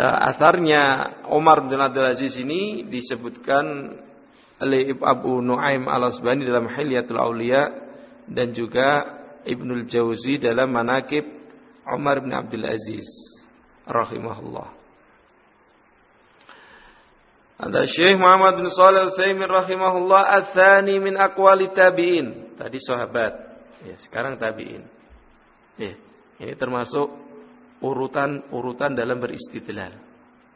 [0.00, 4.00] Atharnya Umar bin Abdul Aziz ini disebutkan
[4.64, 7.68] oleh Abu Nuaim al-Asbani dalam Hilyatul Aulia
[8.24, 11.28] dan juga Ibnul Jauzi dalam Manakib
[11.84, 13.29] Umar bin Abdul Aziz
[13.90, 14.68] rahimahullah.
[17.60, 22.56] Ada Syekh Muhammad bin Shalih Al-Utsaimin rahimahullah ats-tsani min aqwali tabi'in.
[22.56, 23.32] Tadi sahabat,
[23.84, 24.80] ya sekarang tabi'in.
[25.76, 25.92] Ya,
[26.40, 27.12] ini termasuk
[27.84, 29.92] urutan-urutan dalam beristidlal.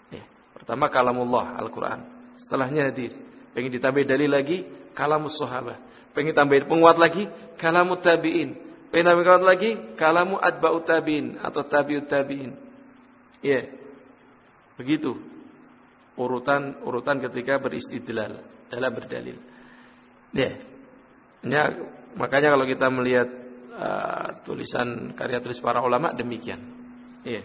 [0.09, 0.25] Ya,
[0.57, 2.09] pertama kalamullah Al-Qur'an,
[2.41, 3.13] setelahnya hadis.
[3.53, 4.65] Pengen ditambah dalil lagi,
[4.97, 5.77] kalamus sahabat.
[6.17, 7.29] Pengen tambahin penguat lagi,
[7.61, 8.57] kalamut tabi'in.
[8.89, 12.64] Pengen lagi kalamu adba'ut tabi'in atau tabi'ut tabi'in.
[13.45, 13.53] Iya.
[13.53, 13.65] Yeah.
[14.81, 15.13] Begitu.
[16.17, 18.41] Urutan urutan ketika beristidlal
[18.73, 19.39] dalam berdalil.
[20.33, 20.57] Ya.
[21.45, 21.93] Yeah.
[22.17, 23.29] makanya kalau kita melihat
[23.77, 26.65] uh, tulisan karya tulis para ulama demikian.
[27.23, 27.45] Iya.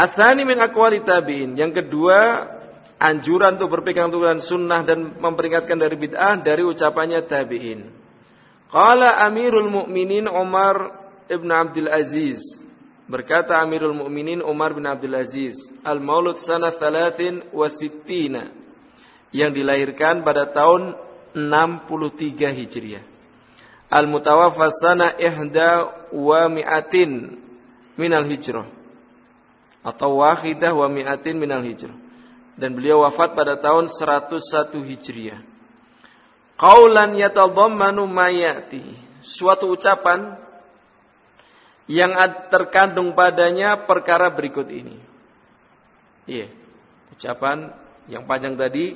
[0.00, 1.60] Asani min aqwali tabi'in.
[1.60, 2.48] Yang kedua,
[2.96, 7.80] anjuran untuk berpegang teguh sunnah dan memperingatkan dari bid'ah dari ucapannya tabi'in.
[8.72, 10.99] Qala Amirul Mukminin Umar
[11.30, 12.42] ibn Abdul Aziz
[13.06, 15.54] berkata Amirul Mukminin Umar bin Abdul Aziz
[15.86, 18.50] al-Maulud sana thalathin wa sittina
[19.30, 20.98] yang dilahirkan pada tahun
[21.38, 23.04] 63 Hijriah.
[23.86, 27.38] Al-mutawaffa sana ihda wa mi'atin
[27.94, 28.66] minal hijrah
[29.82, 31.94] atau wahidah wa mi'atin minal hijrah
[32.58, 34.36] dan beliau wafat pada tahun 101
[34.78, 35.40] Hijriah.
[36.60, 38.84] Qaulan yatadhammanu mayati.
[39.24, 40.36] Suatu ucapan
[41.90, 42.14] yang
[42.54, 44.94] terkandung padanya perkara berikut ini.
[46.30, 46.46] Iya.
[47.10, 47.74] Ucapan
[48.06, 48.94] yang panjang tadi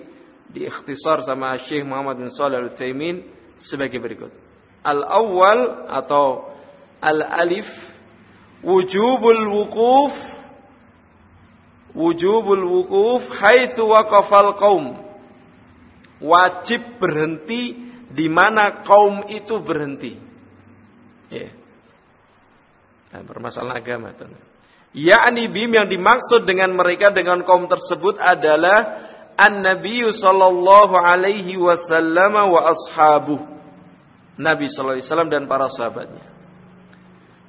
[0.55, 3.27] diikhtisar sama Syekh Muhammad bin Shalih Al-Utsaimin
[3.59, 4.31] sebagai berikut.
[4.87, 6.55] Al-awwal atau
[7.03, 7.67] al-alif
[8.63, 10.15] wujubul wukuf
[11.99, 15.03] wujubul wukuf haitsu waqafal qaum.
[16.23, 17.75] Wajib berhenti
[18.15, 20.15] di mana kaum itu berhenti.
[21.35, 21.64] Ya.
[23.15, 24.11] Nah, permasalahan agama
[24.91, 29.07] Yakni bim yang dimaksud dengan mereka dengan kaum tersebut adalah
[29.39, 33.39] An-Nabi sallallahu alaihi wasallam wa ashabuh.
[34.39, 36.27] Nabi sallallahu alaihi wasallam dan para sahabatnya.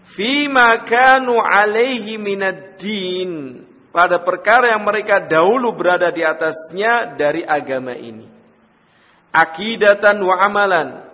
[0.05, 7.93] Fima kanu alaihi minad din pada perkara yang mereka dahulu berada di atasnya dari agama
[7.97, 8.25] ini.
[9.33, 11.09] Akidatan wa amalan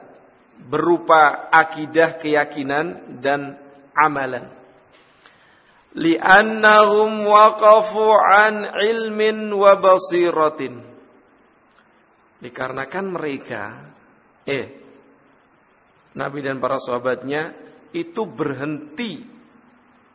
[0.59, 4.49] berupa akidah keyakinan dan amalan.
[5.91, 10.83] Li'annahum waqafu an ilmin wa basiratin.
[12.41, 13.63] Dikarenakan mereka
[14.47, 14.81] eh
[16.11, 17.55] Nabi dan para sahabatnya
[17.95, 19.23] itu berhenti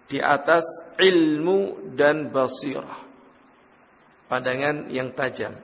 [0.06, 0.64] di atas
[1.00, 3.04] ilmu dan basirah.
[4.26, 5.56] Pandangan yang tajam.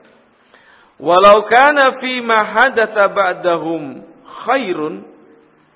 [0.97, 5.05] Walau kana fi ma hadatha ba'dahum khairun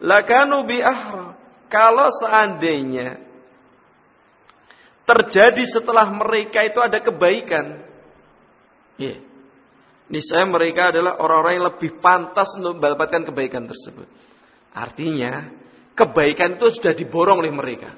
[0.02, 1.37] lakanu bi ahra.
[1.68, 3.20] Kalau seandainya
[5.08, 7.84] terjadi setelah mereka itu ada kebaikan.
[9.00, 9.24] Ya.
[10.12, 10.24] Yeah.
[10.24, 14.08] saya mereka adalah orang-orang yang lebih pantas untuk mendapatkan kebaikan tersebut.
[14.72, 15.52] Artinya,
[15.96, 17.92] kebaikan itu sudah diborong oleh mereka.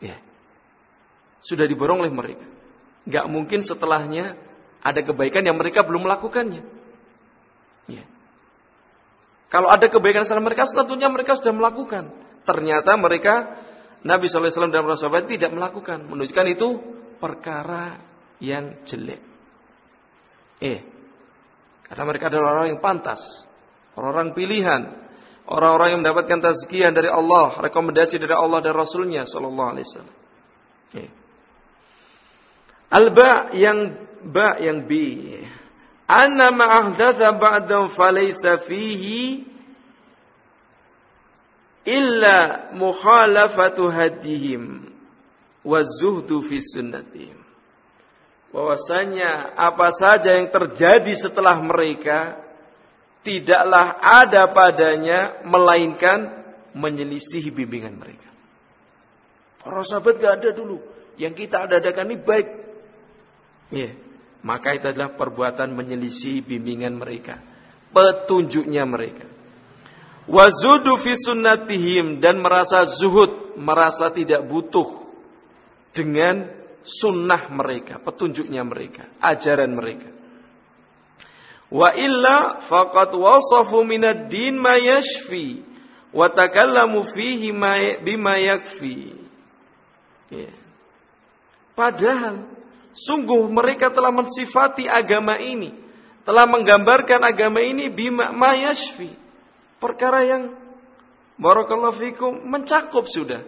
[0.00, 0.16] Ya.
[1.44, 2.44] Sudah diborong oleh mereka.
[3.08, 4.36] Gak mungkin setelahnya
[4.80, 6.62] ada kebaikan yang mereka belum melakukannya.
[7.88, 8.04] Ya.
[9.50, 12.14] Kalau ada kebaikan setelah mereka, tentunya mereka sudah melakukan.
[12.46, 13.58] Ternyata mereka
[14.06, 16.68] Nabi SAW dan para sahabat tidak melakukan, menunjukkan itu
[17.18, 18.00] perkara
[18.40, 19.20] yang jelek.
[20.62, 20.80] Eh,
[21.84, 23.44] karena mereka adalah orang yang pantas,
[23.98, 24.82] orang-orang pilihan,
[25.50, 30.16] orang-orang yang mendapatkan tazkiyah dari Allah, rekomendasi dari Allah dan Rasulnya Sallallahu Alaihi Wasallam.
[30.94, 31.10] Eh.
[32.90, 33.78] Al-ba yang
[34.24, 34.92] ba yang b.
[36.10, 39.46] Anna ma'ahdatha ba'dan falaysa fihi
[41.86, 44.90] illa mukhalafatu hadihim
[45.62, 47.38] wa zuhdu fi sunnatihim.
[48.50, 52.42] Bahwasanya apa saja yang terjadi setelah mereka
[53.22, 56.42] tidaklah ada padanya melainkan
[56.74, 58.26] menyelisih bimbingan mereka.
[59.62, 60.82] Para sahabat gak ada dulu.
[61.14, 62.48] Yang kita ada-adakan ini baik.
[63.70, 63.94] Ya,
[64.40, 67.40] maka itu adalah perbuatan menyelisih bimbingan mereka.
[67.90, 69.26] Petunjuknya mereka.
[70.30, 75.10] Wazudu fi sunnatihim dan merasa zuhud, merasa tidak butuh
[75.90, 76.46] dengan
[76.86, 80.08] sunnah mereka, petunjuknya mereka, ajaran mereka.
[81.70, 85.62] Wa illa faqad wasafu minad din ma yashfi
[86.10, 87.54] wa takallamu fihi
[88.02, 89.14] bima yakfi.
[90.30, 90.50] Ya.
[91.74, 92.46] Padahal
[92.92, 95.72] sungguh mereka telah mensifati agama ini,
[96.22, 99.10] telah menggambarkan agama ini bima ma yashfi
[99.80, 100.42] perkara yang
[101.40, 103.40] barakallahu fikum mencakup sudah.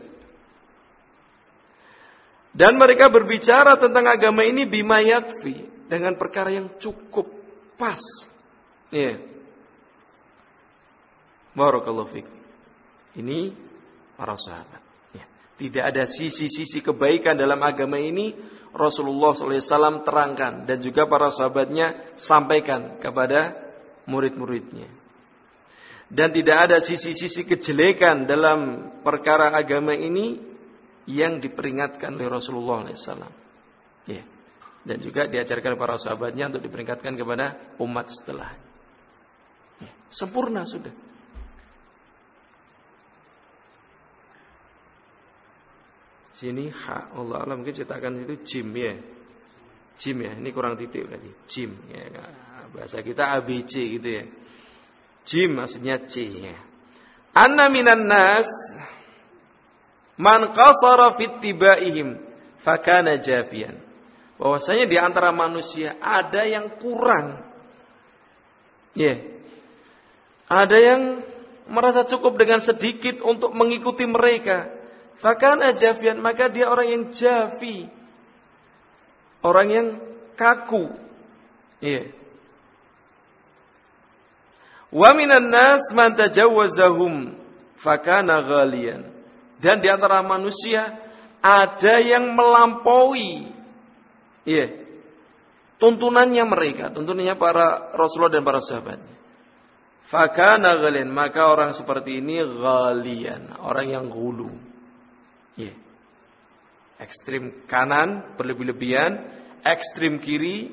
[2.53, 7.25] Dan mereka berbicara tentang agama ini bima yakfi dengan perkara yang cukup
[7.81, 8.01] pas.
[8.93, 9.17] Ya.
[9.17, 9.19] Yeah.
[12.13, 12.41] Fikum.
[13.17, 13.57] Ini
[14.17, 14.85] para sahabat.
[15.17, 15.25] Ya.
[15.57, 18.37] Tidak ada sisi-sisi kebaikan dalam agama ini
[18.73, 23.53] Rasulullah SAW terangkan dan juga para sahabatnya sampaikan kepada
[24.09, 25.03] murid-muridnya
[26.13, 30.37] dan tidak ada sisi-sisi kejelekan dalam perkara agama ini
[31.09, 33.33] yang diperingatkan oleh Rasulullah SAW.
[34.05, 34.21] Ya.
[34.85, 38.53] Dan juga diajarkan para sahabatnya untuk diperingatkan kepada umat setelah.
[39.81, 39.93] Ya.
[40.13, 40.93] Sempurna sudah.
[46.33, 48.95] Sini ha Allah alam mungkin cetakan itu jim ya.
[50.01, 51.31] Jim ya, ini kurang titik berarti.
[51.49, 52.09] Jim ya.
[52.73, 54.25] Bahasa kita ABC gitu ya.
[55.29, 56.57] Jim maksudnya C ya.
[57.37, 58.49] Anna minan nas
[60.19, 62.19] man qasara fit tibaihim
[62.65, 63.79] fakana jafian.
[64.41, 67.47] Bahwasanya di antara manusia ada yang kurang.
[68.99, 69.23] Ya.
[70.51, 71.03] Ada yang
[71.71, 74.82] merasa cukup dengan sedikit untuk mengikuti mereka.
[75.21, 77.91] Fakana jafian, maka dia orang yang jafi.
[79.43, 79.89] Orang yang
[80.39, 80.93] kaku.
[81.83, 82.15] Iya.
[84.93, 87.35] Wa nas man tajawwazahum
[87.81, 89.09] fakana ghaliyan.
[89.59, 91.01] Dan di antara manusia
[91.43, 93.51] ada yang melampaui
[94.47, 94.83] iya
[95.83, 99.15] tuntunannya mereka, tuntunannya para Rasulullah dan para sahabatnya.
[100.07, 104.72] Fakana ghaliyan, maka orang seperti ini ghaliyan, orang yang gulu.
[105.57, 105.75] Iya.
[107.03, 109.27] Ekstrim kanan berlebih-lebihan,
[109.67, 110.71] ekstrim kiri,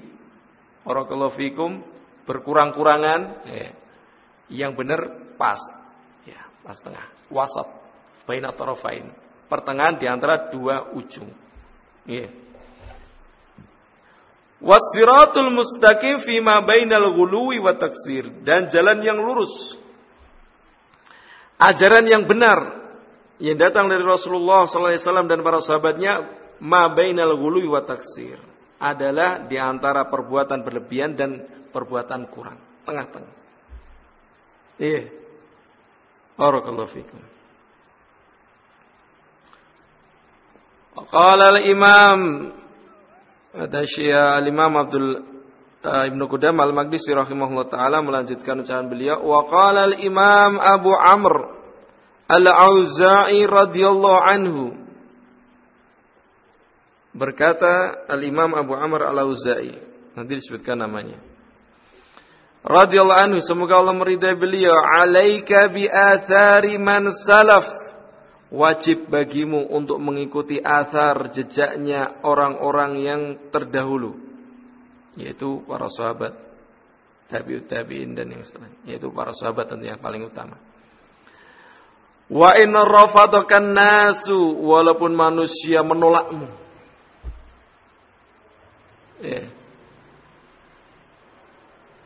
[0.85, 1.33] barakallahu
[2.29, 3.69] berkurang-kurangan, ya
[4.49, 5.57] yang benar pas.
[6.25, 7.05] Ya pas tengah.
[7.33, 7.67] Wasat
[8.29, 9.09] baina tarafain.
[9.49, 11.33] Pertengahan di antara dua ujung.
[12.05, 12.29] Ya
[14.59, 18.29] wasiratul mustaqim fi ma bainal ghuluwi wa taksir.
[18.45, 19.79] Dan jalan yang lurus.
[21.59, 22.78] Ajaran yang benar
[23.39, 26.27] yang datang dari Rasulullah SAW dan para sahabatnya
[26.59, 28.39] ma bainal ghuluwi wa taksir
[28.79, 33.39] adalah di antara perbuatan berlebihan dan perbuatan kurang tengah-tengah
[34.79, 35.11] Iya.
[36.39, 37.19] Barakallahu fikum.
[40.99, 42.19] Qala al-Imam
[43.55, 45.07] ada Syekh al-Imam Abdul
[45.83, 51.58] uh, Ibnu Qudam al-Maqdisi rahimahullah taala melanjutkan ucapan beliau wa qala al-Imam Abu Amr
[52.29, 54.65] al-Auza'i radhiyallahu anhu.
[57.09, 59.73] Berkata al-Imam Abu Amr al-Auza'i.
[60.13, 61.17] Nanti disebutkan namanya.
[62.61, 64.77] Radhiyallahu anhu semoga Allah meridai beliau.
[64.77, 67.65] Alaika bi athari man salaf.
[68.49, 73.21] Wajib bagimu untuk mengikuti athar jejaknya orang-orang yang
[73.53, 74.17] terdahulu.
[75.17, 76.33] Yaitu para sahabat.
[77.29, 78.79] Tabiut tabiin dan yang setelahnya.
[78.89, 80.57] Yaitu para sahabat tentu yang paling utama
[82.29, 86.47] wa in rafadakan nasu walaupun manusia menolakmu
[89.19, 89.59] ya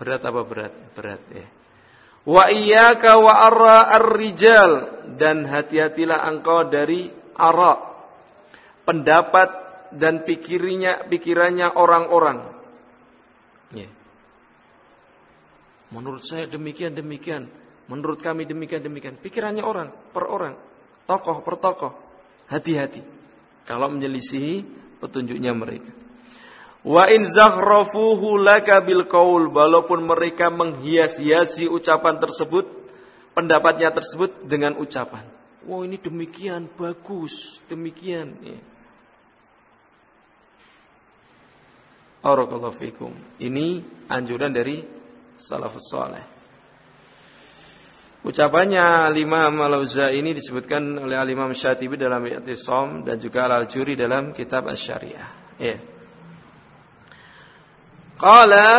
[0.04, 0.74] Berat apa berat?
[1.00, 1.48] Berat ya.
[2.28, 4.72] Wa iyyaka wa arra ar-rijal
[5.16, 7.08] dan hati-hatilah engkau dari
[7.40, 7.80] ara
[8.84, 9.50] pendapat
[9.96, 12.52] dan pikirnya pikirannya orang-orang.
[13.72, 13.88] Ya.
[15.96, 17.48] Menurut saya demikian demikian,
[17.88, 19.20] menurut kami demikian demikian.
[19.20, 20.56] Pikirannya orang per orang,
[21.08, 21.94] tokoh per tokoh.
[22.48, 23.02] Hati-hati
[23.64, 24.64] kalau menyelisihi
[25.00, 25.92] petunjuknya mereka.
[26.84, 32.68] Wa in zakhrafuhu laka bil qaul walaupun mereka menghias-hiasi ucapan tersebut,
[33.32, 35.24] pendapatnya tersebut dengan ucapan.
[35.64, 38.36] Wow, ini demikian bagus, demikian.
[38.44, 38.60] Ya.
[43.40, 43.66] Ini
[44.08, 44.84] anjuran dari
[45.36, 46.33] salafus saleh.
[48.24, 54.64] Ucapannya Imam Al-Auza'i ini disebutkan oleh Al-Imam Syatibi dalam I'tisam dan juga Al-Juri dalam kitab
[54.64, 55.60] Asy-Syariah.
[55.60, 55.76] Ya.
[58.16, 58.72] Qala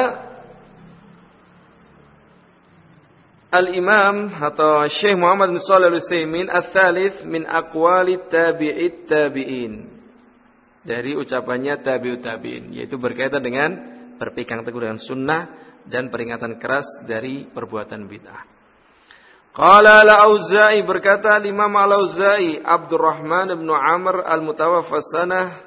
[3.53, 9.93] Al-Imam atau Syekh Muhammad bin Shalih Al-Utsaimin ats-tsalits min aqwali tabi'it tabi'in.
[10.81, 13.77] Dari ucapannya tabi'ut tabi'in yaitu berkaitan dengan
[14.17, 15.53] berpegang teguh dengan sunnah
[15.85, 18.54] dan peringatan keras dari perbuatan bid'ah.
[19.55, 25.63] Qala al-Auza'i berkata Imam al-Auza'i Abdurrahman bin Amr al-Mutawaffa sanah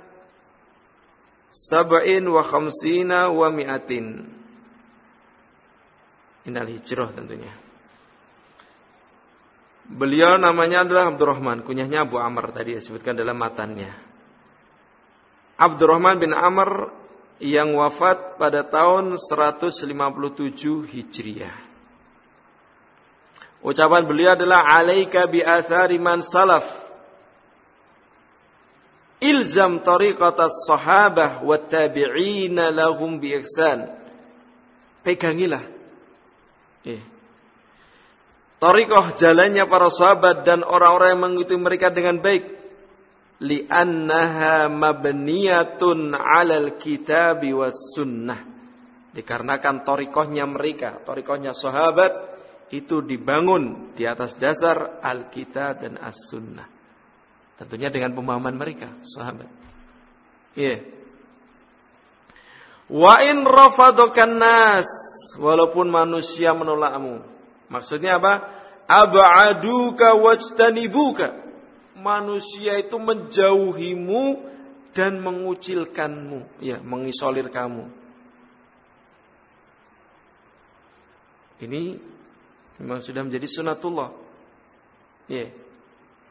[1.55, 4.27] sab'in wa khamsina wa mi'atin.
[6.51, 7.55] Inal hijrah tentunya.
[9.87, 13.95] Beliau namanya adalah Abdurrahman, kunyahnya Abu Amr tadi disebutkan dalam matannya.
[15.55, 16.91] Abdurrahman bin Amr
[17.39, 19.87] yang wafat pada tahun 157
[20.91, 21.66] Hijriah.
[23.67, 26.63] Ucapan beliau adalah alaika bi athari man salaf
[29.19, 33.91] ilzam tariqatas sahabah wa tabi'ina lahum bi ihsan.
[35.03, 35.67] Pegangilah.
[36.87, 37.03] Eh.
[38.57, 42.55] Tariqah jalannya para sahabat dan orang-orang yang mengikuti mereka dengan baik.
[43.37, 48.47] Li'annaha mabniyatun 'alal kitabi was sunnah.
[49.13, 52.36] Dikarenakan tariqahnya mereka, tariqahnya sahabat
[52.67, 56.67] itu dibangun di atas dasar Alkitab dan As-Sunnah.
[57.57, 59.49] Tentunya dengan pemahaman mereka, sahabat.
[60.53, 60.83] Iya.
[62.91, 64.87] Wa in rafadokan nas,
[65.39, 67.23] walaupun manusia menolakmu.
[67.71, 68.33] Maksudnya apa?
[68.87, 71.47] Ab'aduka wajtanibuka.
[71.97, 74.23] Manusia itu menjauhimu
[74.93, 77.89] dan mengucilkanmu, ya, mengisolir kamu.
[81.57, 81.97] Ini
[82.81, 84.09] memang sudah menjadi sunatullah.
[85.27, 85.51] Ya.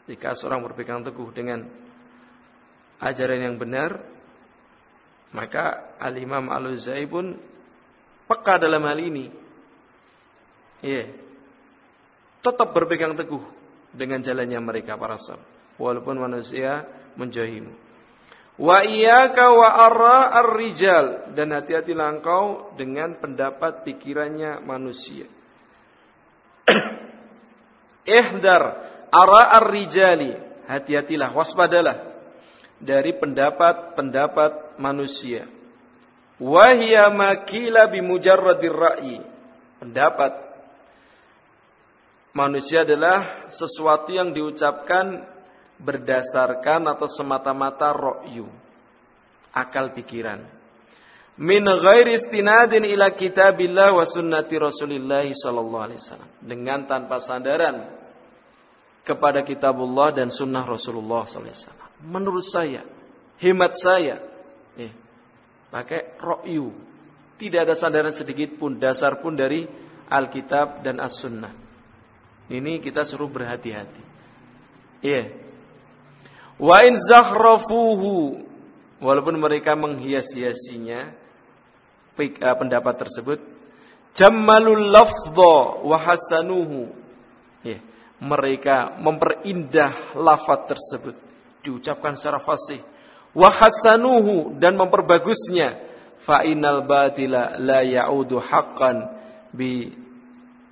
[0.07, 1.67] Jika seorang berpegang teguh dengan
[3.03, 4.07] ajaran yang benar,
[5.35, 7.35] maka Al-Imam Al-Uzai pun
[8.31, 9.27] peka dalam hal ini.
[10.87, 11.11] Iya.
[12.41, 13.43] Tetap berpegang teguh
[13.91, 15.43] dengan jalannya mereka para sahabat,
[15.83, 16.87] walaupun manusia
[17.19, 17.75] menjahimu.
[18.57, 25.29] Wa iyyaka wa ara ar-rijal dan hati-hatilah engkau dengan pendapat pikirannya manusia.
[28.19, 28.63] Ihdar
[29.11, 30.35] ara ar-rijali,
[30.67, 32.17] hati-hatilah, waspadalah
[32.83, 35.49] dari pendapat-pendapat manusia.
[36.37, 39.19] Wahia makila bimujarradir ra'yi.
[39.81, 40.33] Pendapat
[42.37, 45.25] manusia adalah sesuatu yang diucapkan
[45.81, 48.49] berdasarkan atau semata-mata ra'yu.
[49.57, 50.56] Akal pikiran.
[51.37, 56.31] Min ghairi istinadin ila kitabillah wa sunnati Rasulillah sallallahu alaihi wasallam.
[56.41, 57.93] Dengan tanpa sandaran
[59.07, 62.03] kepada kitabullah dan sunnah Rasulullah SAW.
[62.03, 62.83] Menurut saya,
[63.39, 64.19] hemat saya,
[64.75, 64.91] eh,
[65.71, 66.75] pakai rokyu.
[67.39, 69.63] Tidak ada sandaran sedikit pun, dasar pun dari
[70.11, 71.55] Alkitab dan As-Sunnah.
[72.51, 74.03] Ini kita suruh berhati-hati.
[75.07, 75.15] Iya.
[75.15, 75.27] Yeah.
[76.57, 78.43] Wa in zakhrafuhu
[78.99, 81.26] walaupun mereka menghias-hiasinya
[82.17, 83.39] pendapat tersebut.
[84.17, 86.89] Jammalul lafdha wa hasanuhu.
[87.61, 87.85] Yeah
[88.23, 91.17] mereka memperindah lafaz tersebut.
[91.61, 92.81] Diucapkan secara fasih.
[93.37, 95.85] Wa hasanuhu dan memperbagusnya.
[96.25, 98.97] Fa innal batila la ya'udu haqqan
[99.53, 99.93] bi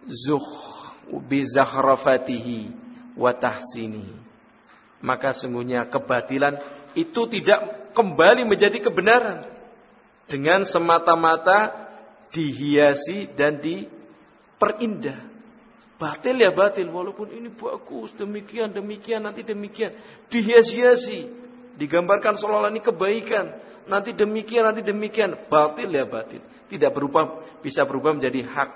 [0.09, 0.51] zukh
[1.29, 2.59] bi zakhrafatihi
[3.15, 4.25] wa tahsinihi.
[5.05, 6.59] Maka sungguhnya kebatilan
[6.97, 9.45] itu tidak kembali menjadi kebenaran
[10.31, 11.73] dengan semata-mata
[12.33, 15.35] dihiasi dan diperindah
[15.95, 19.95] Batil ya batil, walaupun ini bagus, demikian, demikian, nanti demikian.
[20.27, 21.31] Dihias-hiasi,
[21.79, 23.55] digambarkan seolah-olah ini kebaikan.
[23.87, 25.47] Nanti demikian, nanti demikian.
[25.47, 26.43] Batil ya batil.
[26.67, 28.71] Tidak berubah, bisa berubah menjadi hak.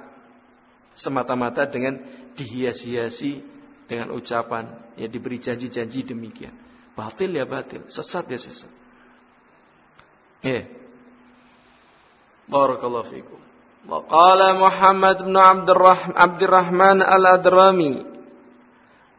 [0.98, 1.94] semata-mata dengan
[2.34, 3.38] dihias-hiasi
[3.86, 6.50] dengan ucapan ya diberi janji-janji demikian.
[6.98, 8.72] Batil ya batil, sesat ya sesat.
[10.42, 10.50] Ya.
[10.50, 10.77] Yeah.
[12.48, 13.38] Barakallahu fikum.
[13.88, 17.92] Qala Muhammad bin Abdurrahman Abdurrahman Al-Adrami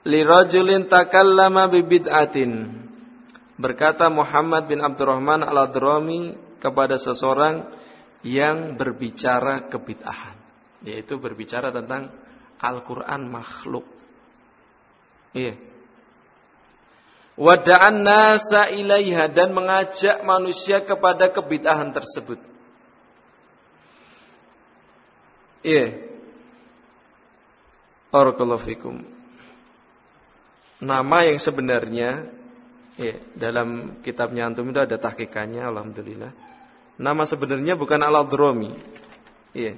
[0.05, 2.51] li rajulin takallama bi bid'atin.
[3.57, 7.69] Berkata Muhammad bin Abdurrahman Al-Adrami kepada seseorang
[8.25, 10.37] yang berbicara kebid'ahan,
[10.85, 12.13] yaitu berbicara tentang
[12.59, 13.87] Al-Qur'an makhluk.
[15.37, 15.55] Iya.
[17.39, 22.48] Wada'an nasa ilaiha dan mengajak manusia kepada kebid'ahan tersebut.
[25.63, 26.07] Iya.
[28.09, 29.05] Barakallahu fikum.
[30.79, 32.31] Nama yang sebenarnya
[32.95, 36.31] ya, dalam kitabnya antum itu ada tahkikannya alhamdulillah.
[36.99, 38.71] Nama sebenarnya bukan Al-Adromi.
[39.51, 39.75] Iya.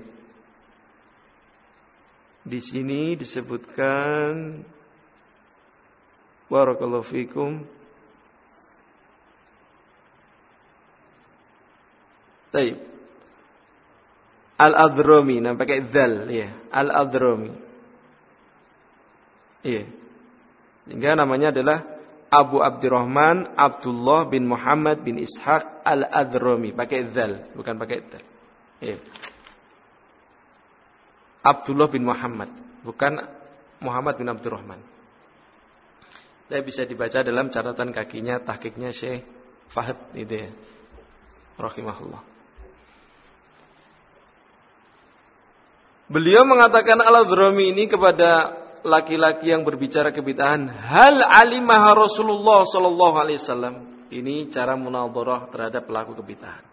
[2.41, 4.65] Di sini disebutkan
[6.51, 7.63] Barakallahu fikum.
[12.51, 12.90] Baik.
[14.61, 16.53] Al-Adromi, nah pakai zal ya.
[16.69, 17.49] Al-Adromi.
[19.65, 19.89] Iya.
[20.85, 21.81] Sehingga namanya adalah
[22.29, 26.77] Abu Abdurrahman Abdullah bin Muhammad bin Ishaq Al-Adromi.
[26.77, 28.23] Pakai zal, bukan pakai zal.
[28.85, 28.97] Iya.
[31.41, 32.53] Abdullah bin Muhammad,
[32.85, 33.17] bukan
[33.81, 34.77] Muhammad bin Abdurrahman.
[36.51, 39.25] Saya bisa dibaca dalam catatan kakinya tahkiknya Syekh
[39.71, 40.49] Fahad itu ya.
[41.57, 42.30] Rahimahullah.
[46.11, 53.75] Beliau mengatakan al-Dhrami ini kepada laki-laki yang berbicara kebitahan, hal alimah Rasulullah sallallahu alaihi wasallam.
[54.11, 56.67] Ini cara munadharah terhadap pelaku kebitahan.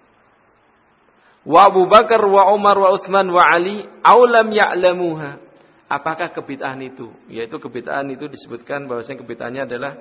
[1.47, 5.39] Wa Abu Bakar wa Umar wa Utsman wa Ali aulam ya'lamuha.
[5.86, 7.07] Apakah kebid'ahan itu?
[7.30, 9.93] Yaitu kebid'ahan itu disebutkan bahwasanya kebid'ahannya adalah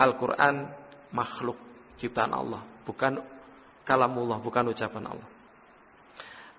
[0.00, 0.72] Al-Qur'an
[1.12, 1.60] makhluk
[2.00, 3.20] ciptaan Allah, bukan
[3.84, 5.31] kalamullah, bukan ucapan Allah.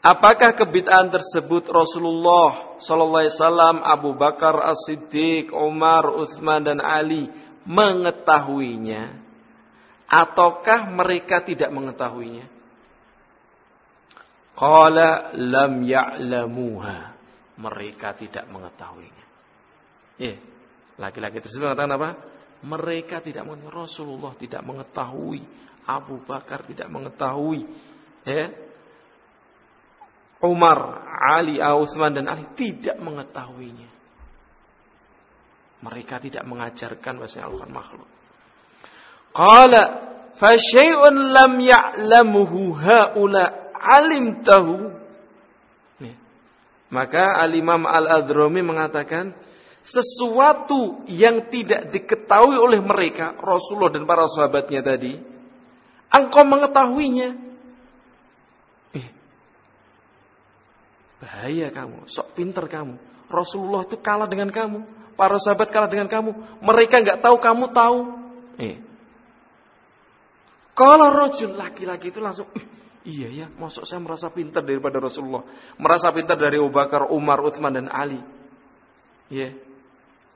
[0.04, 7.32] Apakah kebid'ahan tersebut Rasulullah sallallahu alaihi wasallam, Abu Bakar As-Siddiq, Umar, Utsman dan Ali
[7.64, 9.16] mengetahuinya
[10.12, 12.52] ataukah mereka tidak mengetahuinya?
[14.60, 16.98] Qala lam ya'lamuha
[17.64, 19.26] mereka tidak mengetahuinya.
[20.20, 20.36] Ya,
[21.00, 22.10] laki-laki tersebut mengatakan apa?
[22.60, 25.42] Mereka tidak mengetahui, Rasulullah tidak mengetahui,
[25.88, 27.64] Abu Bakar tidak mengetahui,
[28.28, 28.73] ya.
[30.44, 33.90] Umar, Ali, Utsman dan Ali tidak mengetahuinya.
[35.84, 38.10] Mereka tidak mengajarkan bahasa Al-Quran makhluk.
[39.36, 39.82] Qala
[40.36, 45.04] fa syai'un lam ya'lamuhu haula alimtahu
[46.94, 49.34] maka Al-Imam Al-Adrami mengatakan
[49.82, 55.18] sesuatu yang tidak diketahui oleh mereka Rasulullah dan para sahabatnya tadi
[56.14, 57.53] engkau mengetahuinya
[61.24, 63.00] bahaya kamu sok pinter kamu
[63.32, 64.84] Rasulullah itu kalah dengan kamu
[65.16, 68.00] para sahabat kalah dengan kamu mereka nggak tahu kamu tahu
[68.60, 68.76] eh.
[70.76, 72.52] kalau rojul laki-laki itu langsung
[73.04, 75.44] Iya ya, masuk saya merasa pintar daripada Rasulullah.
[75.76, 78.16] Merasa pintar dari Abu Bakar, Umar, Uthman dan Ali.
[79.28, 79.60] Iya.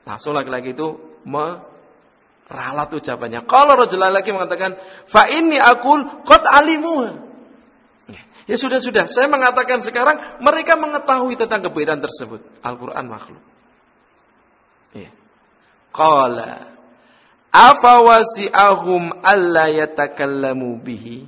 [0.04, 3.48] Langsung laki-laki itu meralat ucapannya.
[3.48, 4.76] Kalau rajul laki mengatakan,
[5.08, 7.27] "Fa ini akul qad alimu."
[8.46, 12.44] Ya sudah-sudah, saya mengatakan sekarang mereka mengetahui tentang kebenaran tersebut.
[12.62, 13.42] Al-Qur'an makhluk.
[14.94, 15.10] Ya.
[15.92, 16.78] Qala
[17.52, 21.24] afa wasi'ahum alla yatakallamu bihi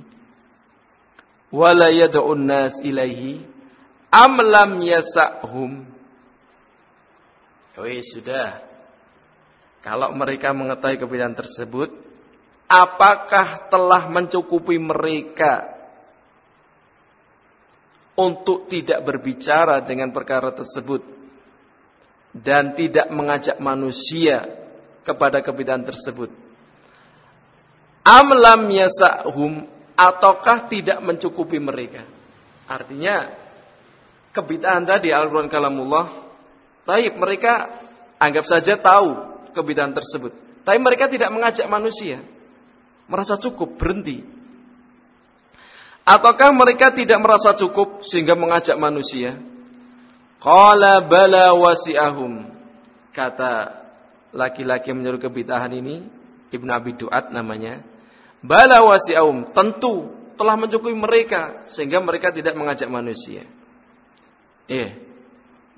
[1.49, 3.41] wala yad'un nas ilaihi
[4.13, 5.91] am lam yasahum
[7.81, 8.61] Wih, sudah.
[9.81, 11.89] Kalau mereka mengetahui kebenaran tersebut,
[12.69, 15.80] apakah telah mencukupi mereka
[18.15, 21.01] untuk tidak berbicara dengan perkara tersebut
[22.35, 24.47] dan tidak mengajak manusia
[25.03, 26.31] kepada kebenaran tersebut?
[28.01, 32.07] Amlam yasahum ataukah tidak mencukupi mereka.
[32.65, 33.29] Artinya
[34.33, 36.09] kebidahan tadi Al-Quran kalamullah,
[36.87, 37.69] tapi mereka
[38.17, 39.09] anggap saja tahu
[39.53, 40.33] kebidahan tersebut.
[40.65, 42.21] Tapi mereka tidak mengajak manusia.
[43.09, 44.23] Merasa cukup, berhenti.
[46.01, 49.37] Ataukah mereka tidak merasa cukup sehingga mengajak manusia?
[50.41, 52.49] Qala bala wasi'ahum.
[53.13, 53.81] Kata
[54.33, 56.01] laki-laki yang menyuruh kebidahan ini,
[56.49, 57.85] Ibn Abi Duat namanya.
[58.41, 63.45] Bala wasi'aum, tentu telah mencukupi mereka sehingga mereka tidak mengajak manusia.
[64.65, 64.89] Eh,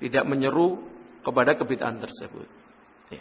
[0.00, 0.80] tidak menyeru
[1.20, 2.48] kepada kebid'ahan tersebut.
[3.12, 3.20] Ya.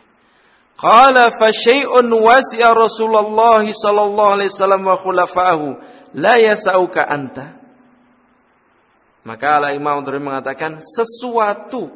[0.80, 5.68] Qala fa syai'un wasi'a Rasulullah sallallahu alaihi wasallam wa khulafa'ahu
[6.14, 7.60] la yasauka anta.
[9.24, 11.88] Maka ala Imam Nawawi mengatakan sesuatu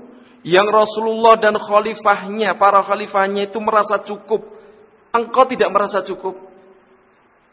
[0.48, 4.48] yang Rasulullah dan khalifahnya, para khalifahnya itu merasa cukup,
[5.12, 6.40] engkau tidak merasa cukup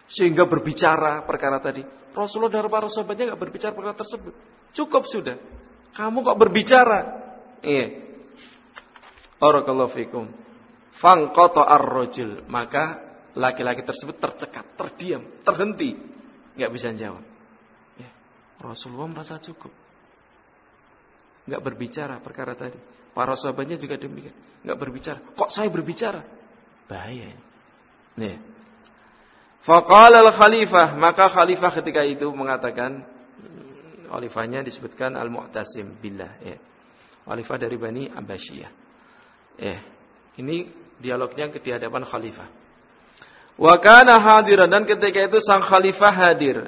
[0.06, 1.82] sehingga berbicara perkara tadi.
[2.14, 4.34] Rasulullah dan para sahabatnya nggak berbicara perkara tersebut.
[4.70, 5.36] Cukup sudah.
[5.94, 7.00] Kamu kok berbicara?
[7.58, 7.86] Iya.
[9.42, 10.30] Barakallahu fikum.
[10.94, 12.46] Fangqata ar-rajul.
[12.46, 13.02] Maka
[13.34, 16.13] laki-laki tersebut tercekat, terdiam, terhenti.
[16.54, 17.24] Nggak bisa jawab.
[17.98, 18.10] Ya.
[18.62, 19.70] Rasulullah merasa cukup.
[21.44, 22.78] Nggak berbicara perkara tadi.
[23.14, 24.34] Para sahabatnya juga demikian.
[24.66, 25.18] Nggak berbicara.
[25.34, 26.22] Kok saya berbicara?
[26.90, 27.34] Bahaya.
[28.18, 28.38] Nih.
[29.64, 33.00] Faqala al-khalifah, maka khalifah ketika itu mengatakan
[34.12, 36.56] khalifahnya disebutkan Al-Mu'tasim billah ya.
[37.24, 38.72] Khalifah dari Bani Abbasiyah.
[39.56, 39.80] Ya.
[40.36, 40.56] Ini
[41.00, 42.63] dialognya di hadapan khalifah.
[43.54, 46.66] Wa kana hadiran dan ketika itu sang khalifah hadir.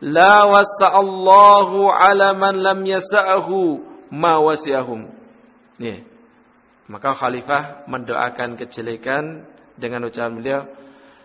[0.00, 3.82] La wasa'allahu ala man lam yasa'ahu
[4.14, 5.10] ma wasi'ahum.
[5.76, 6.00] Ya.
[6.90, 9.46] Maka khalifah mendoakan kejelekan
[9.78, 10.62] dengan ucapan beliau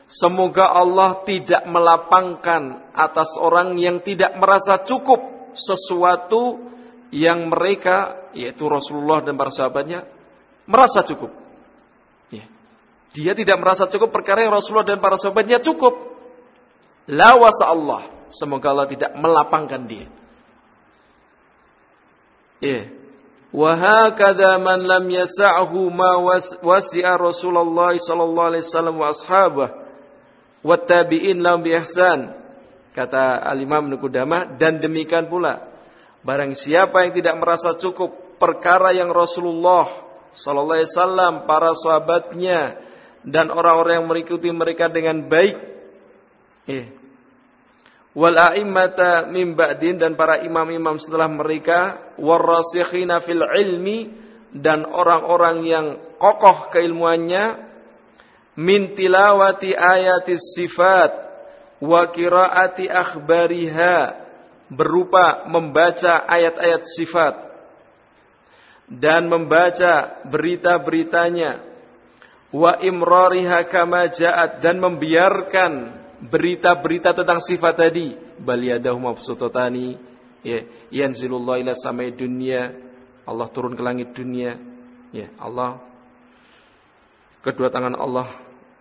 [0.06, 6.62] Semoga Allah tidak melapangkan atas orang yang tidak merasa cukup sesuatu
[7.10, 10.06] yang mereka yaitu Rasulullah dan para sahabatnya
[10.70, 11.45] merasa cukup.
[13.16, 15.96] Dia tidak merasa cukup perkara yang Rasulullah dan para sahabatnya cukup.
[17.08, 18.28] La wasa Allah.
[18.28, 20.12] Semoga Allah tidak melapangkan dia.
[22.60, 22.92] Ya.
[23.56, 26.20] Wahakadha man lam yasa'hu ma
[26.60, 29.70] wasi'a Rasulullah sallallahu alaihi wasallam wa ashabah
[30.60, 32.36] wattabi'in lahum bi ihsan.
[32.92, 35.72] Kata Al-Imam Nukudama dan demikian pula
[36.20, 39.88] barang siapa yang tidak merasa cukup perkara yang Rasulullah
[40.36, 42.60] sallallahu alaihi wasallam, para sahabatnya
[43.26, 45.58] dan orang-orang yang mengikuti mereka dengan baik.
[46.70, 46.86] Eh.
[48.16, 54.08] Wal a'immata min ba'din dan para imam-imam setelah mereka warasikhina fil ilmi
[54.56, 57.76] dan orang-orang yang kokoh keilmuannya
[58.56, 61.12] min tilawati ayati sifat
[61.84, 64.24] wa qiraati akhbariha
[64.72, 67.36] berupa membaca ayat-ayat sifat
[68.88, 71.65] dan membaca berita-beritanya
[72.56, 74.64] wa imrariha kama ja'at.
[74.64, 75.72] Dan membiarkan
[76.24, 78.16] berita-berita tentang sifat tadi.
[78.40, 80.00] Bal yadahu mabsutatani
[80.40, 82.72] ya yanzilullah ila samai dunia.
[83.28, 84.56] Allah turun ke langit dunia.
[85.12, 85.84] Ya Allah.
[87.44, 88.32] Kedua tangan Allah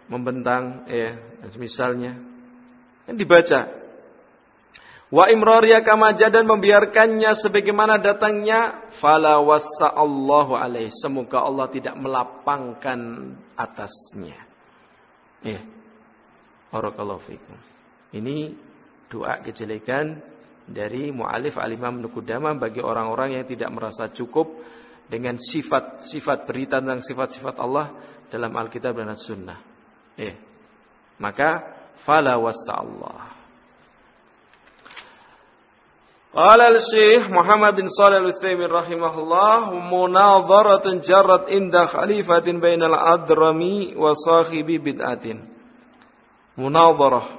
[0.07, 0.87] membentang.
[0.87, 1.19] Ya
[1.59, 2.15] misalnya.
[3.11, 3.84] Yang dibaca
[5.15, 8.91] wa imrariya kama dan membiarkannya sebagaimana datangnya.
[8.99, 10.91] Fala wasa Allahu alaih.
[10.91, 14.35] Semoga Allah tidak melapangkan atasnya.
[15.47, 15.63] Ya.
[16.75, 17.55] Barakallahu fikum.
[18.11, 18.51] Ini
[19.07, 20.19] doa kejelekan
[20.67, 24.51] dari mualif al-Imam Nukudama bagi orang-orang yang tidak merasa cukup
[25.07, 27.95] dengan sifat-sifat berita tentang sifat-sifat Allah
[28.33, 29.59] dalam Alkitab dan As-Sunnah.
[30.19, 30.35] Eh,
[31.21, 31.63] maka
[32.03, 33.44] fala Allah.
[36.35, 44.83] Qala al-Syekh Muhammad bin Shalih Al-Utsaimin rahimahullah munadharatun jarrat inda khalifatin bainal adrami wa sahibi
[44.83, 45.47] bid'atin.
[46.59, 47.39] Munadharah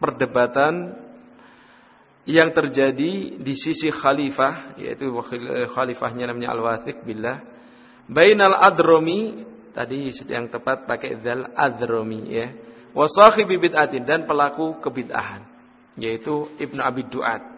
[0.00, 0.96] perdebatan
[2.24, 5.12] yang terjadi di sisi khalifah yaitu
[5.76, 7.44] khalifahnya namanya Al-Wathiq billah
[8.08, 12.46] bainal adrami Tadi yang tepat pakai zal adromi ya.
[12.94, 15.53] Wa sahibi bid'atin dan pelaku kebid'ahan
[15.98, 17.54] yaitu Ibnu Abi Duat.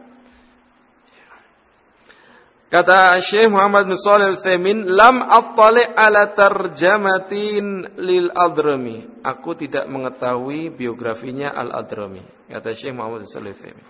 [2.67, 10.75] Kata Syekh Muhammad bin Shalih Al-Utsaimin, "Lam attali ala tarjamatin lil Adrami." Aku tidak mengetahui
[10.75, 12.27] biografinya Al-Adrami.
[12.51, 13.87] Kata Syekh Muhammad bin Shalih Al-Utsaimin.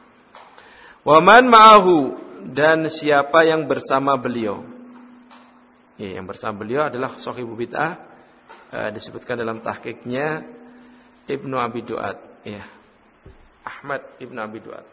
[1.09, 1.97] Wa man ma'ahu
[2.53, 4.61] dan siapa yang bersama beliau.
[5.97, 7.97] Ya, yang bersama beliau adalah sahibu bid'ah
[8.77, 10.45] uh, disebutkan dalam tahkiknya
[11.25, 12.76] Ibnu Abi Duat ya
[13.67, 14.87] Ahmad Ibnu Abi Duat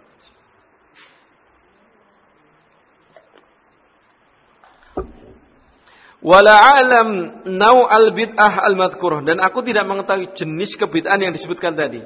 [6.24, 11.76] Wala alam nau al bid'ah al madhkurah dan aku tidak mengetahui jenis kebid'ahan yang disebutkan
[11.76, 12.00] tadi.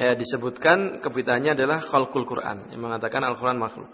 [0.00, 3.92] Ya, disebutkan kebid'ahannya adalah khalqul Quran yang mengatakan Al-Quran makhluk.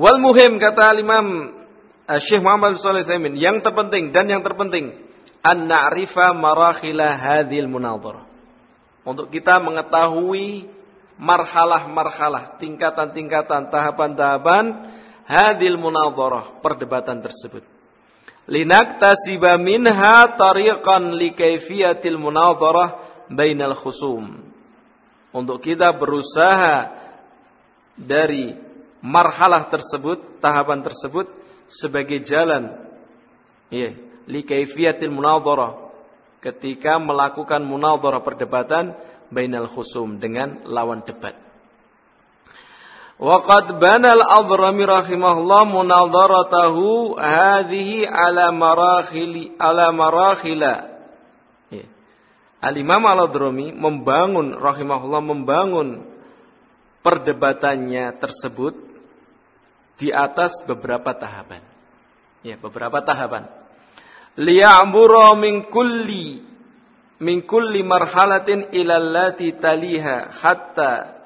[0.00, 1.52] Wal muhim kata Imam
[2.08, 3.04] uh, Syekh Muhammad Shalih
[3.36, 4.96] yang terpenting dan yang terpenting
[5.44, 8.31] an na'rifa marakhila hadhil munadharah.
[9.02, 10.70] Untuk kita mengetahui
[11.18, 14.64] marhalah-marhalah, tingkatan-tingkatan, tahapan-tahapan
[15.26, 17.66] hadil munadharah, perdebatan tersebut.
[18.46, 22.98] Linaktasiba minha tariqan li kaifiyatil munadharah
[23.30, 24.38] bainal khusum.
[25.32, 26.90] Untuk kita berusaha
[27.98, 28.54] dari
[29.02, 31.26] marhalah tersebut, tahapan tersebut
[31.66, 32.70] sebagai jalan
[33.72, 33.94] ya,
[34.30, 35.81] li kaifiyatil munadharah
[36.42, 38.98] ketika melakukan munadharah perdebatan
[39.30, 41.38] bainal khusum dengan lawan debat.
[43.22, 50.90] Waqad bana al-Adhrami rahimahullah munadharatahu hadhihi ala marakhili ala marakhila.
[51.70, 51.86] Ya.
[52.58, 56.02] Al-Imam Al-Adhrami membangun rahimahullah membangun
[57.06, 58.74] perdebatannya tersebut
[60.02, 61.62] di atas beberapa tahapan.
[62.42, 63.61] Ya, beberapa tahapan.
[64.36, 66.52] Liya'mura min kulli
[67.22, 71.22] min kulli marhalatin ila allati taliha hatta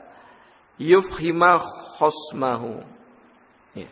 [0.76, 1.56] yufhima
[1.96, 2.84] khosmahu.
[3.72, 3.88] Ya.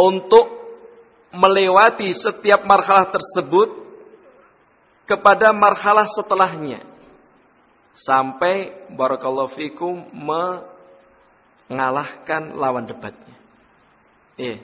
[0.00, 0.46] Untuk
[1.36, 3.70] melewati setiap marhalah tersebut
[5.04, 6.86] kepada marhalah setelahnya
[7.92, 10.08] sampai barakallahu fikum
[11.70, 13.36] mengalahkan lawan debatnya.
[14.34, 14.58] Iya.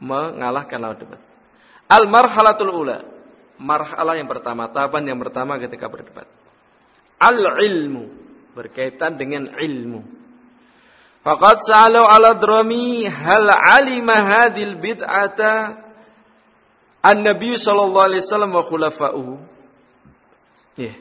[0.00, 1.20] Mengalahkan lawan debat.
[1.86, 3.16] Al marhalatul ula
[3.60, 6.28] marhalah yang pertama, tahapan yang pertama ketika berdebat.
[7.16, 8.12] Al-ilmu
[8.52, 10.04] berkaitan dengan ilmu.
[11.24, 15.74] Faqad sa'alu ala drami hal alima hadil bid'ata
[17.02, 19.34] an-nabi sallallahu alaihi wasallam wa khulafa'uhu.
[20.78, 20.94] Ya.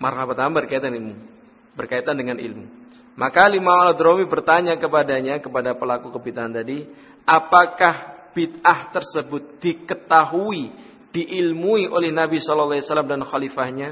[0.00, 1.33] Pertama berkaitan ilmu.
[1.74, 2.66] Berkaitan dengan ilmu.
[3.14, 6.82] Maka lima al-drami bertanya kepadanya, kepada pelaku kebid'ahan tadi,
[7.22, 10.74] apakah bid'ah tersebut diketahui
[11.14, 13.90] diilmui oleh Nabi Shallallahu Alaihi Wasallam dan khalifahnya.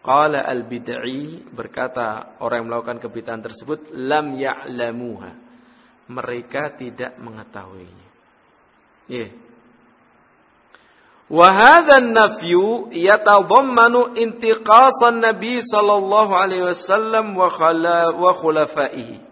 [0.00, 5.32] Qala al bid'i berkata orang yang melakukan kebid'ahan tersebut lam ya'lamuha.
[6.10, 8.08] Mereka tidak mengetahuinya.
[9.10, 9.26] Ya.
[9.26, 9.30] Yeah.
[12.90, 19.22] Yatadammanu intiqasan Nabi sallallahu alaihi wasallam wa khala wa khulafaihi.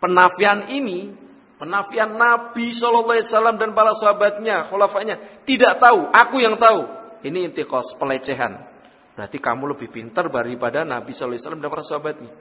[0.00, 1.16] Penafian ini
[1.60, 6.08] Penafian Nabi Shallallahu Alaihi Wasallam dan para sahabatnya, khulafanya tidak tahu.
[6.08, 6.88] Aku yang tahu.
[7.20, 8.64] Ini intikos pelecehan.
[9.12, 12.32] Berarti kamu lebih pintar daripada Nabi Shallallahu Alaihi Wasallam dan para sahabatnya.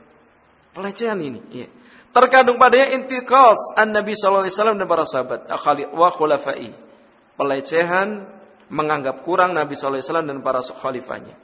[0.72, 1.39] Pelecehan ini.
[1.51, 1.68] Ya.
[2.16, 5.39] Terkandung padanya intikos an Nabi Shallallahu Alaihi Wasallam dan para sahabat.
[5.91, 6.72] Wa khulafai.
[7.36, 8.07] Pelecehan
[8.70, 11.36] menganggap kurang Nabi Wasallam dan para khalifahnya.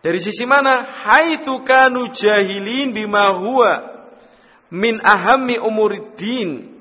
[0.00, 0.84] Dari sisi mana?
[1.04, 3.72] Hai kanu jahilin bima huwa
[4.72, 6.80] min ahammi umuriddin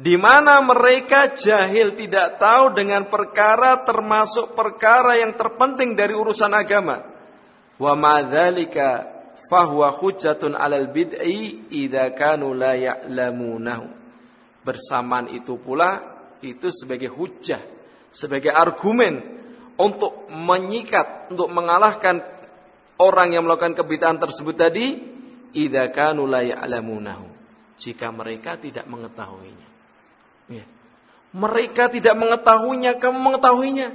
[0.00, 7.04] di mana mereka jahil tidak tahu dengan perkara termasuk perkara yang terpenting dari urusan agama.
[7.76, 9.04] Wa madzalika
[9.52, 14.00] fahuwa hujjatun 'alal bid'i idza kanu la ya'lamunahu.
[14.64, 16.00] Bersamaan itu pula
[16.40, 17.60] itu sebagai hujjah,
[18.10, 19.40] sebagai argumen
[19.78, 22.20] untuk menyikat, untuk mengalahkan
[23.00, 25.00] orang yang melakukan kebid'ahan tersebut tadi
[25.56, 27.26] idza kanu la ya'lamunahu.
[27.80, 29.68] Jika mereka tidak mengetahuinya.
[30.50, 30.66] Ya.
[31.30, 33.88] mereka tidak mengetahuinya kamu mengetahuinya.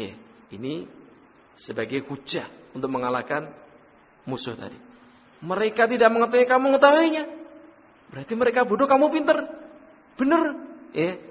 [0.00, 0.16] Ya.
[0.50, 0.88] ini
[1.54, 3.52] sebagai hujah untuk mengalahkan
[4.26, 4.74] musuh tadi.
[5.44, 7.24] Mereka tidak mengetahui kamu mengetahuinya.
[8.10, 9.38] Berarti mereka bodoh kamu pinter.
[10.18, 10.58] Benar.
[10.90, 11.29] Ya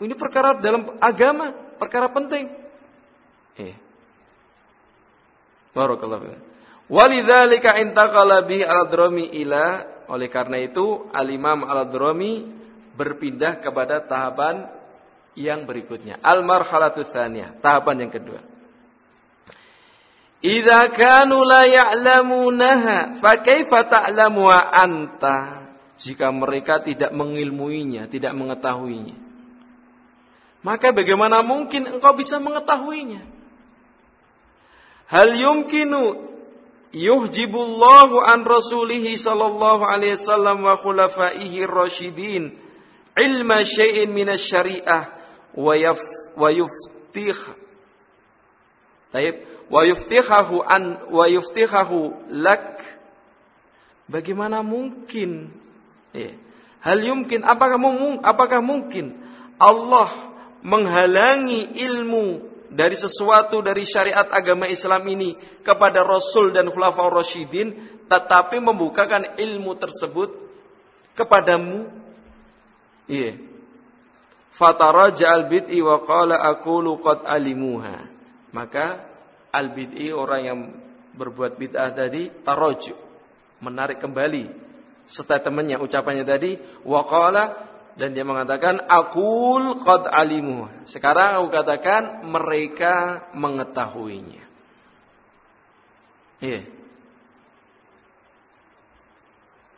[0.00, 2.48] ini perkara dalam agama perkara penting
[3.56, 3.76] ya
[5.70, 6.50] Barakallahu
[6.90, 12.50] Walidzalika intaqala bihi al-Adrami ila oleh karena itu Al-Imam al-Adrami
[12.98, 14.66] berpindah kepada tahapan
[15.38, 16.18] yang berikutnya.
[16.18, 18.42] Al-marhalatu tsaniyah, tahapan yang kedua.
[20.42, 25.70] Idza kanu la ya'lamunaha, fa kaifa ta'lamu anta?
[26.00, 29.29] Jika mereka tidak mengilmuinya, tidak mengetahuinya.
[30.60, 33.24] Maka bagaimana mungkin engkau bisa mengetahuinya?
[35.08, 36.30] Hal yumkinu
[36.92, 42.54] yuhjibullahu an rasulihi sallallahu alaihi wasallam wa khulafaihi rasyidin
[43.16, 45.02] ilma syai'in minasyariah
[45.56, 45.98] wa yaf
[46.38, 47.38] wa yuftih
[49.10, 52.78] Taib wa yuftihahu an wa yuftihahu lak
[54.10, 55.54] Bagaimana mungkin
[56.10, 56.34] ya.
[56.82, 57.78] Hal yumkin apakah
[58.26, 59.14] apakah mungkin
[59.54, 60.29] Allah
[60.60, 62.26] menghalangi ilmu
[62.70, 65.34] dari sesuatu dari syariat agama Islam ini
[65.66, 70.34] kepada Rasul dan Khulafaur Rasyidin tetapi membukakan ilmu tersebut
[71.18, 71.90] kepadamu.
[73.10, 73.42] Iya.
[74.50, 78.06] Fatara ja'al bid'i wa qala aqulu qad alimuha.
[78.50, 79.06] Maka
[79.54, 80.58] al-bid'i orang yang
[81.14, 82.94] berbuat bid'ah tadi taroju
[83.60, 84.70] menarik kembali
[85.04, 86.56] statementnya ucapannya tadi
[86.86, 87.69] waqala
[88.00, 90.88] dan dia mengatakan akul qad alimu.
[90.88, 94.40] Sekarang aku katakan mereka mengetahuinya.
[96.40, 96.64] Iya.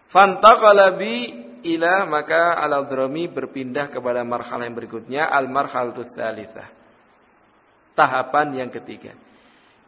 [0.06, 1.34] Fantaqala bi
[1.66, 6.70] ila maka al-adrami berpindah kepada marhalah yang berikutnya al-marhalatus tsalitsah.
[7.98, 9.18] Tahapan yang ketiga.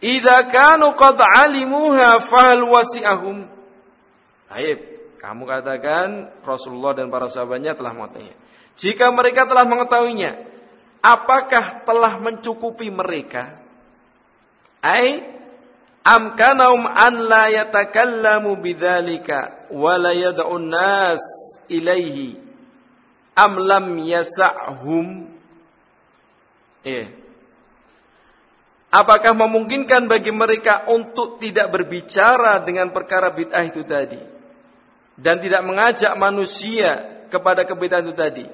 [0.02, 3.46] Idza kanu qad alimuha fahal wasi'ahum.
[4.50, 4.93] Baik,
[5.24, 6.08] kamu katakan
[6.44, 8.36] Rasulullah dan para sahabatnya telah mengetahuinya.
[8.76, 10.36] Jika mereka telah mengetahuinya,
[11.00, 13.56] apakah telah mencukupi mereka?
[14.84, 15.24] Ai
[16.04, 21.24] amkanahum an la yatakallamu bidzalika wa la yad'un nas
[21.72, 22.36] ilaihi
[23.32, 25.32] am lam yas'hum
[26.84, 27.24] eh
[28.94, 34.33] Apakah memungkinkan bagi mereka untuk tidak berbicara dengan perkara bid'ah itu tadi
[35.14, 38.46] dan tidak mengajak manusia kepada kebid'ah itu tadi?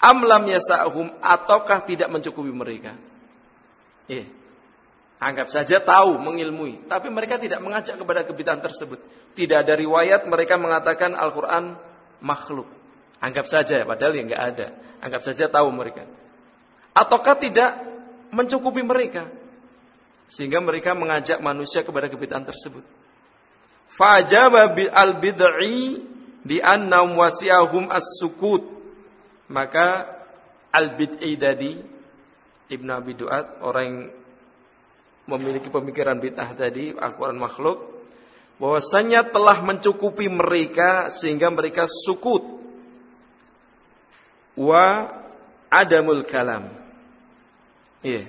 [0.00, 2.96] Amlam yasa'hum ataukah tidak mencukupi mereka?
[4.04, 4.28] Eh,
[5.16, 9.00] anggap saja tahu, mengilmui, tapi mereka tidak mengajak kepada kebid'ah tersebut.
[9.32, 11.80] Tidak ada riwayat mereka mengatakan Al-Qur'an
[12.20, 12.68] makhluk.
[13.24, 14.66] Anggap saja, padahal yang enggak ada.
[15.00, 16.04] Anggap saja tahu mereka.
[16.92, 17.80] Ataukah tidak
[18.30, 19.32] mencukupi mereka
[20.28, 22.82] sehingga mereka mengajak manusia kepada kebitaan tersebut.
[23.94, 26.02] Fajaba al bid'i
[26.42, 28.66] bi anna wasi'ahum as-sukut.
[29.48, 30.08] Maka
[30.74, 31.72] al bid'i tadi
[32.74, 33.98] Ibn Abi Duat orang yang
[35.24, 38.04] memiliki pemikiran bid'ah tadi Al-Qur'an makhluk
[38.60, 42.44] bahwasanya telah mencukupi mereka sehingga mereka sukut
[44.54, 45.10] wa
[45.72, 46.84] adamul kalam
[48.04, 48.28] Iya.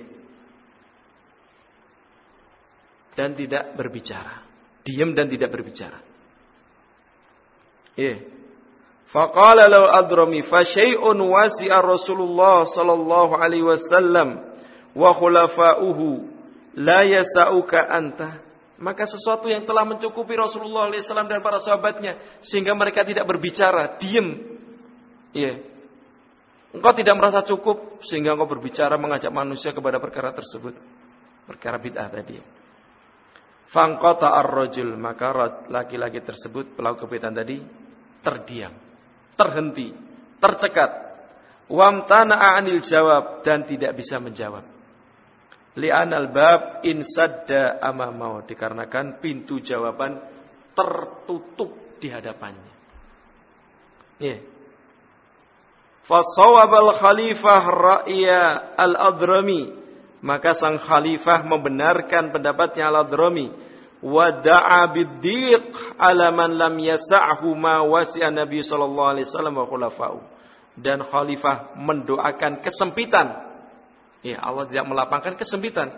[3.12, 4.45] Dan tidak berbicara.
[4.86, 5.98] Diam dan tidak berbicara.
[7.98, 8.22] Iya.
[9.10, 14.46] Faqala law adrami fa syai'un wasi'a Rasulullah sallallahu alaihi wasallam
[14.94, 16.26] wa khulafa'uhu
[16.78, 18.46] la yasa'uka anta.
[18.76, 24.36] Maka sesuatu yang telah mencukupi Rasulullah SAW dan para sahabatnya sehingga mereka tidak berbicara, diam.
[25.32, 25.64] Iya.
[26.76, 30.76] Engkau tidak merasa cukup sehingga engkau berbicara mengajak manusia kepada perkara tersebut.
[31.48, 32.36] Perkara bid'ah tadi.
[33.66, 35.34] Fangkota ar-rajul maka
[35.66, 37.58] laki-laki tersebut pelaku kebid'ah tadi
[38.22, 38.74] terdiam,
[39.34, 39.90] terhenti,
[40.38, 41.06] tercekat.
[41.66, 44.62] Wamtana anil jawab dan tidak bisa menjawab.
[45.76, 50.22] Li'an al-bab insadda amamau dikarenakan pintu jawaban
[50.72, 52.74] tertutup di hadapannya.
[54.22, 54.40] Yeah.
[56.06, 58.42] Fasawabal khalifah ra'ya
[58.78, 59.85] al-adrami.
[60.26, 63.54] Maka sang khalifah membenarkan pendapatnya al-adrami.
[64.02, 70.18] Wada'a biddiq ala man lam yasa'hu ma wasi'a Nabi sallallahu alaihi wasallam wa khulafa'u.
[70.74, 73.38] Dan khalifah mendoakan kesempitan.
[74.26, 75.94] Ya, Allah tidak melapangkan kesempitan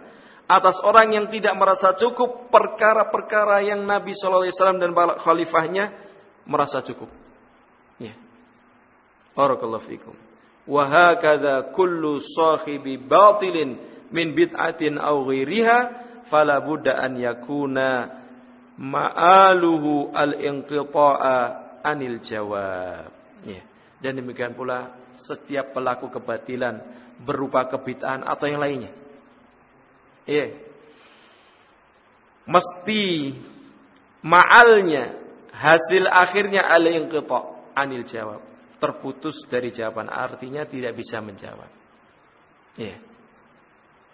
[0.48, 5.84] atas orang yang tidak merasa cukup perkara-perkara yang Nabi sallallahu alaihi wasallam dan khalifahnya
[6.44, 7.08] merasa cukup.
[7.96, 8.12] Ya.
[9.32, 10.16] Barakallahu fikum.
[10.68, 15.78] Wa hakadha kullu sahibi batilin min bid'atin aw ghairiha
[16.28, 17.88] fala budda an yakuna
[18.78, 21.36] ma'aluhu al-inqita'a
[21.82, 23.10] anil jawab.
[23.42, 23.62] Ya.
[23.98, 26.78] Dan demikian pula setiap pelaku kebatilan
[27.18, 28.92] berupa kebid'ahan atau yang lainnya.
[30.28, 30.54] Ya.
[32.48, 33.34] Mesti
[34.22, 35.18] ma'alnya
[35.52, 38.40] hasil akhirnya al-inqita' anil jawab
[38.78, 40.06] terputus dari jawaban.
[40.06, 41.70] Artinya tidak bisa menjawab.
[42.78, 42.94] Ya.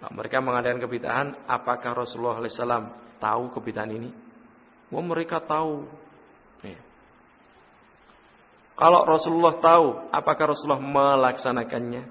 [0.05, 1.49] Nah, mereka mengadakan kebitahan.
[1.49, 4.13] Apakah Rasulullah SAW tahu kebitahan ini?
[4.93, 5.89] Wah mereka tahu.
[6.61, 6.77] Ya.
[8.77, 12.05] Kalau Rasulullah tahu, apakah Rasulullah melaksanakannya?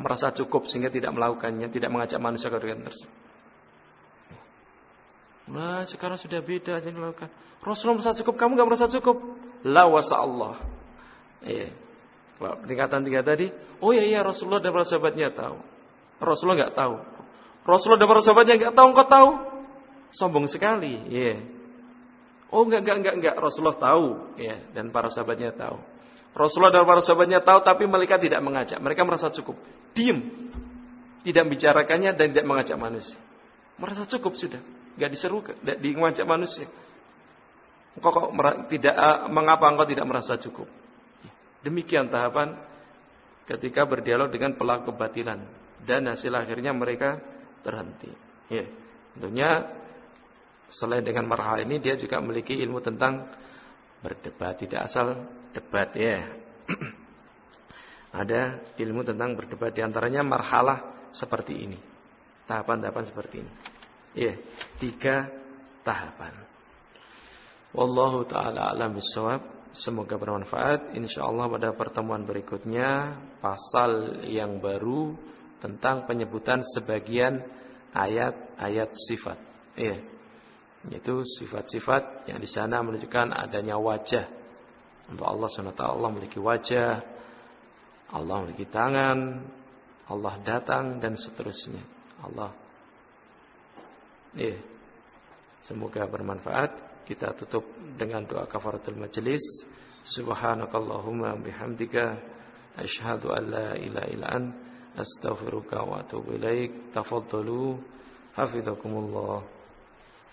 [0.00, 3.12] Merasa cukup sehingga tidak melakukannya, tidak mengajak manusia ke kegiatan tersebut.
[5.52, 7.28] Nah sekarang sudah beda jadi melakukan.
[7.60, 9.16] Rasulullah merasa cukup, kamu nggak merasa cukup.
[9.68, 10.54] La wasa Allah.
[11.44, 11.76] Iya.
[12.40, 13.52] Tingkatan tiga tadi,
[13.84, 15.58] oh iya iya Rasulullah dan para sahabatnya tahu.
[16.22, 17.17] Rasulullah nggak tahu.
[17.68, 19.30] Rasulullah dan para sahabatnya nggak tahu, engkau tahu.
[20.08, 20.96] Sombong sekali.
[21.12, 21.44] Yeah.
[22.48, 24.06] Oh enggak enggak enggak enggak Rasulullah tahu,
[24.40, 25.76] ya, dan para sahabatnya tahu.
[26.32, 28.80] Rasulullah dan para sahabatnya tahu, tapi mereka tidak mengajak.
[28.80, 29.60] Mereka merasa cukup,
[29.92, 30.32] diem,
[31.28, 33.20] tidak bicarakannya dan tidak mengajak manusia.
[33.76, 34.64] Merasa cukup sudah,
[34.96, 36.66] nggak diseru, tidak mengajak manusia.
[38.00, 38.30] Engkau kok
[38.72, 40.70] tidak uh, mengapa engkau tidak merasa cukup?
[41.60, 42.56] Demikian tahapan
[43.44, 45.42] ketika berdialog dengan pelaku kebatilan
[45.84, 47.18] dan hasil akhirnya mereka
[47.62, 48.10] terhenti.
[48.48, 48.64] Ya.
[49.14, 49.66] Tentunya
[50.68, 53.26] selain dengan marhal ini dia juga memiliki ilmu tentang
[54.04, 56.28] berdebat, tidak asal debat ya.
[58.20, 61.78] Ada ilmu tentang berdebat di antaranya marhalah seperti ini.
[62.48, 63.52] Tahapan-tahapan seperti ini.
[64.16, 64.32] Ya,
[64.80, 65.28] tiga
[65.84, 66.32] tahapan.
[67.76, 69.58] Wallahu taala alam bisawab.
[69.68, 70.96] Semoga bermanfaat.
[70.96, 75.12] Insyaallah pada pertemuan berikutnya pasal yang baru
[75.58, 77.42] tentang penyebutan sebagian
[77.94, 79.38] ayat-ayat sifat.
[79.78, 79.98] Iya.
[80.88, 84.26] Yaitu sifat-sifat yang di sana menunjukkan adanya wajah.
[85.08, 87.02] Untuk Allah SWT Allah memiliki wajah,
[88.14, 89.18] Allah memiliki tangan,
[90.08, 91.82] Allah datang dan seterusnya.
[92.22, 92.54] Allah.
[94.38, 94.58] Iya.
[95.66, 97.04] Semoga bermanfaat.
[97.04, 97.64] Kita tutup
[97.96, 99.42] dengan doa kafaratul majlis.
[100.04, 102.20] Subhanakallahumma bihamdika
[102.78, 104.44] asyhadu an la ilaha illa an
[105.00, 106.70] أستغفرك وأتوب إليك.
[106.94, 107.76] تفضلوا.
[108.36, 109.42] حفظكم الله.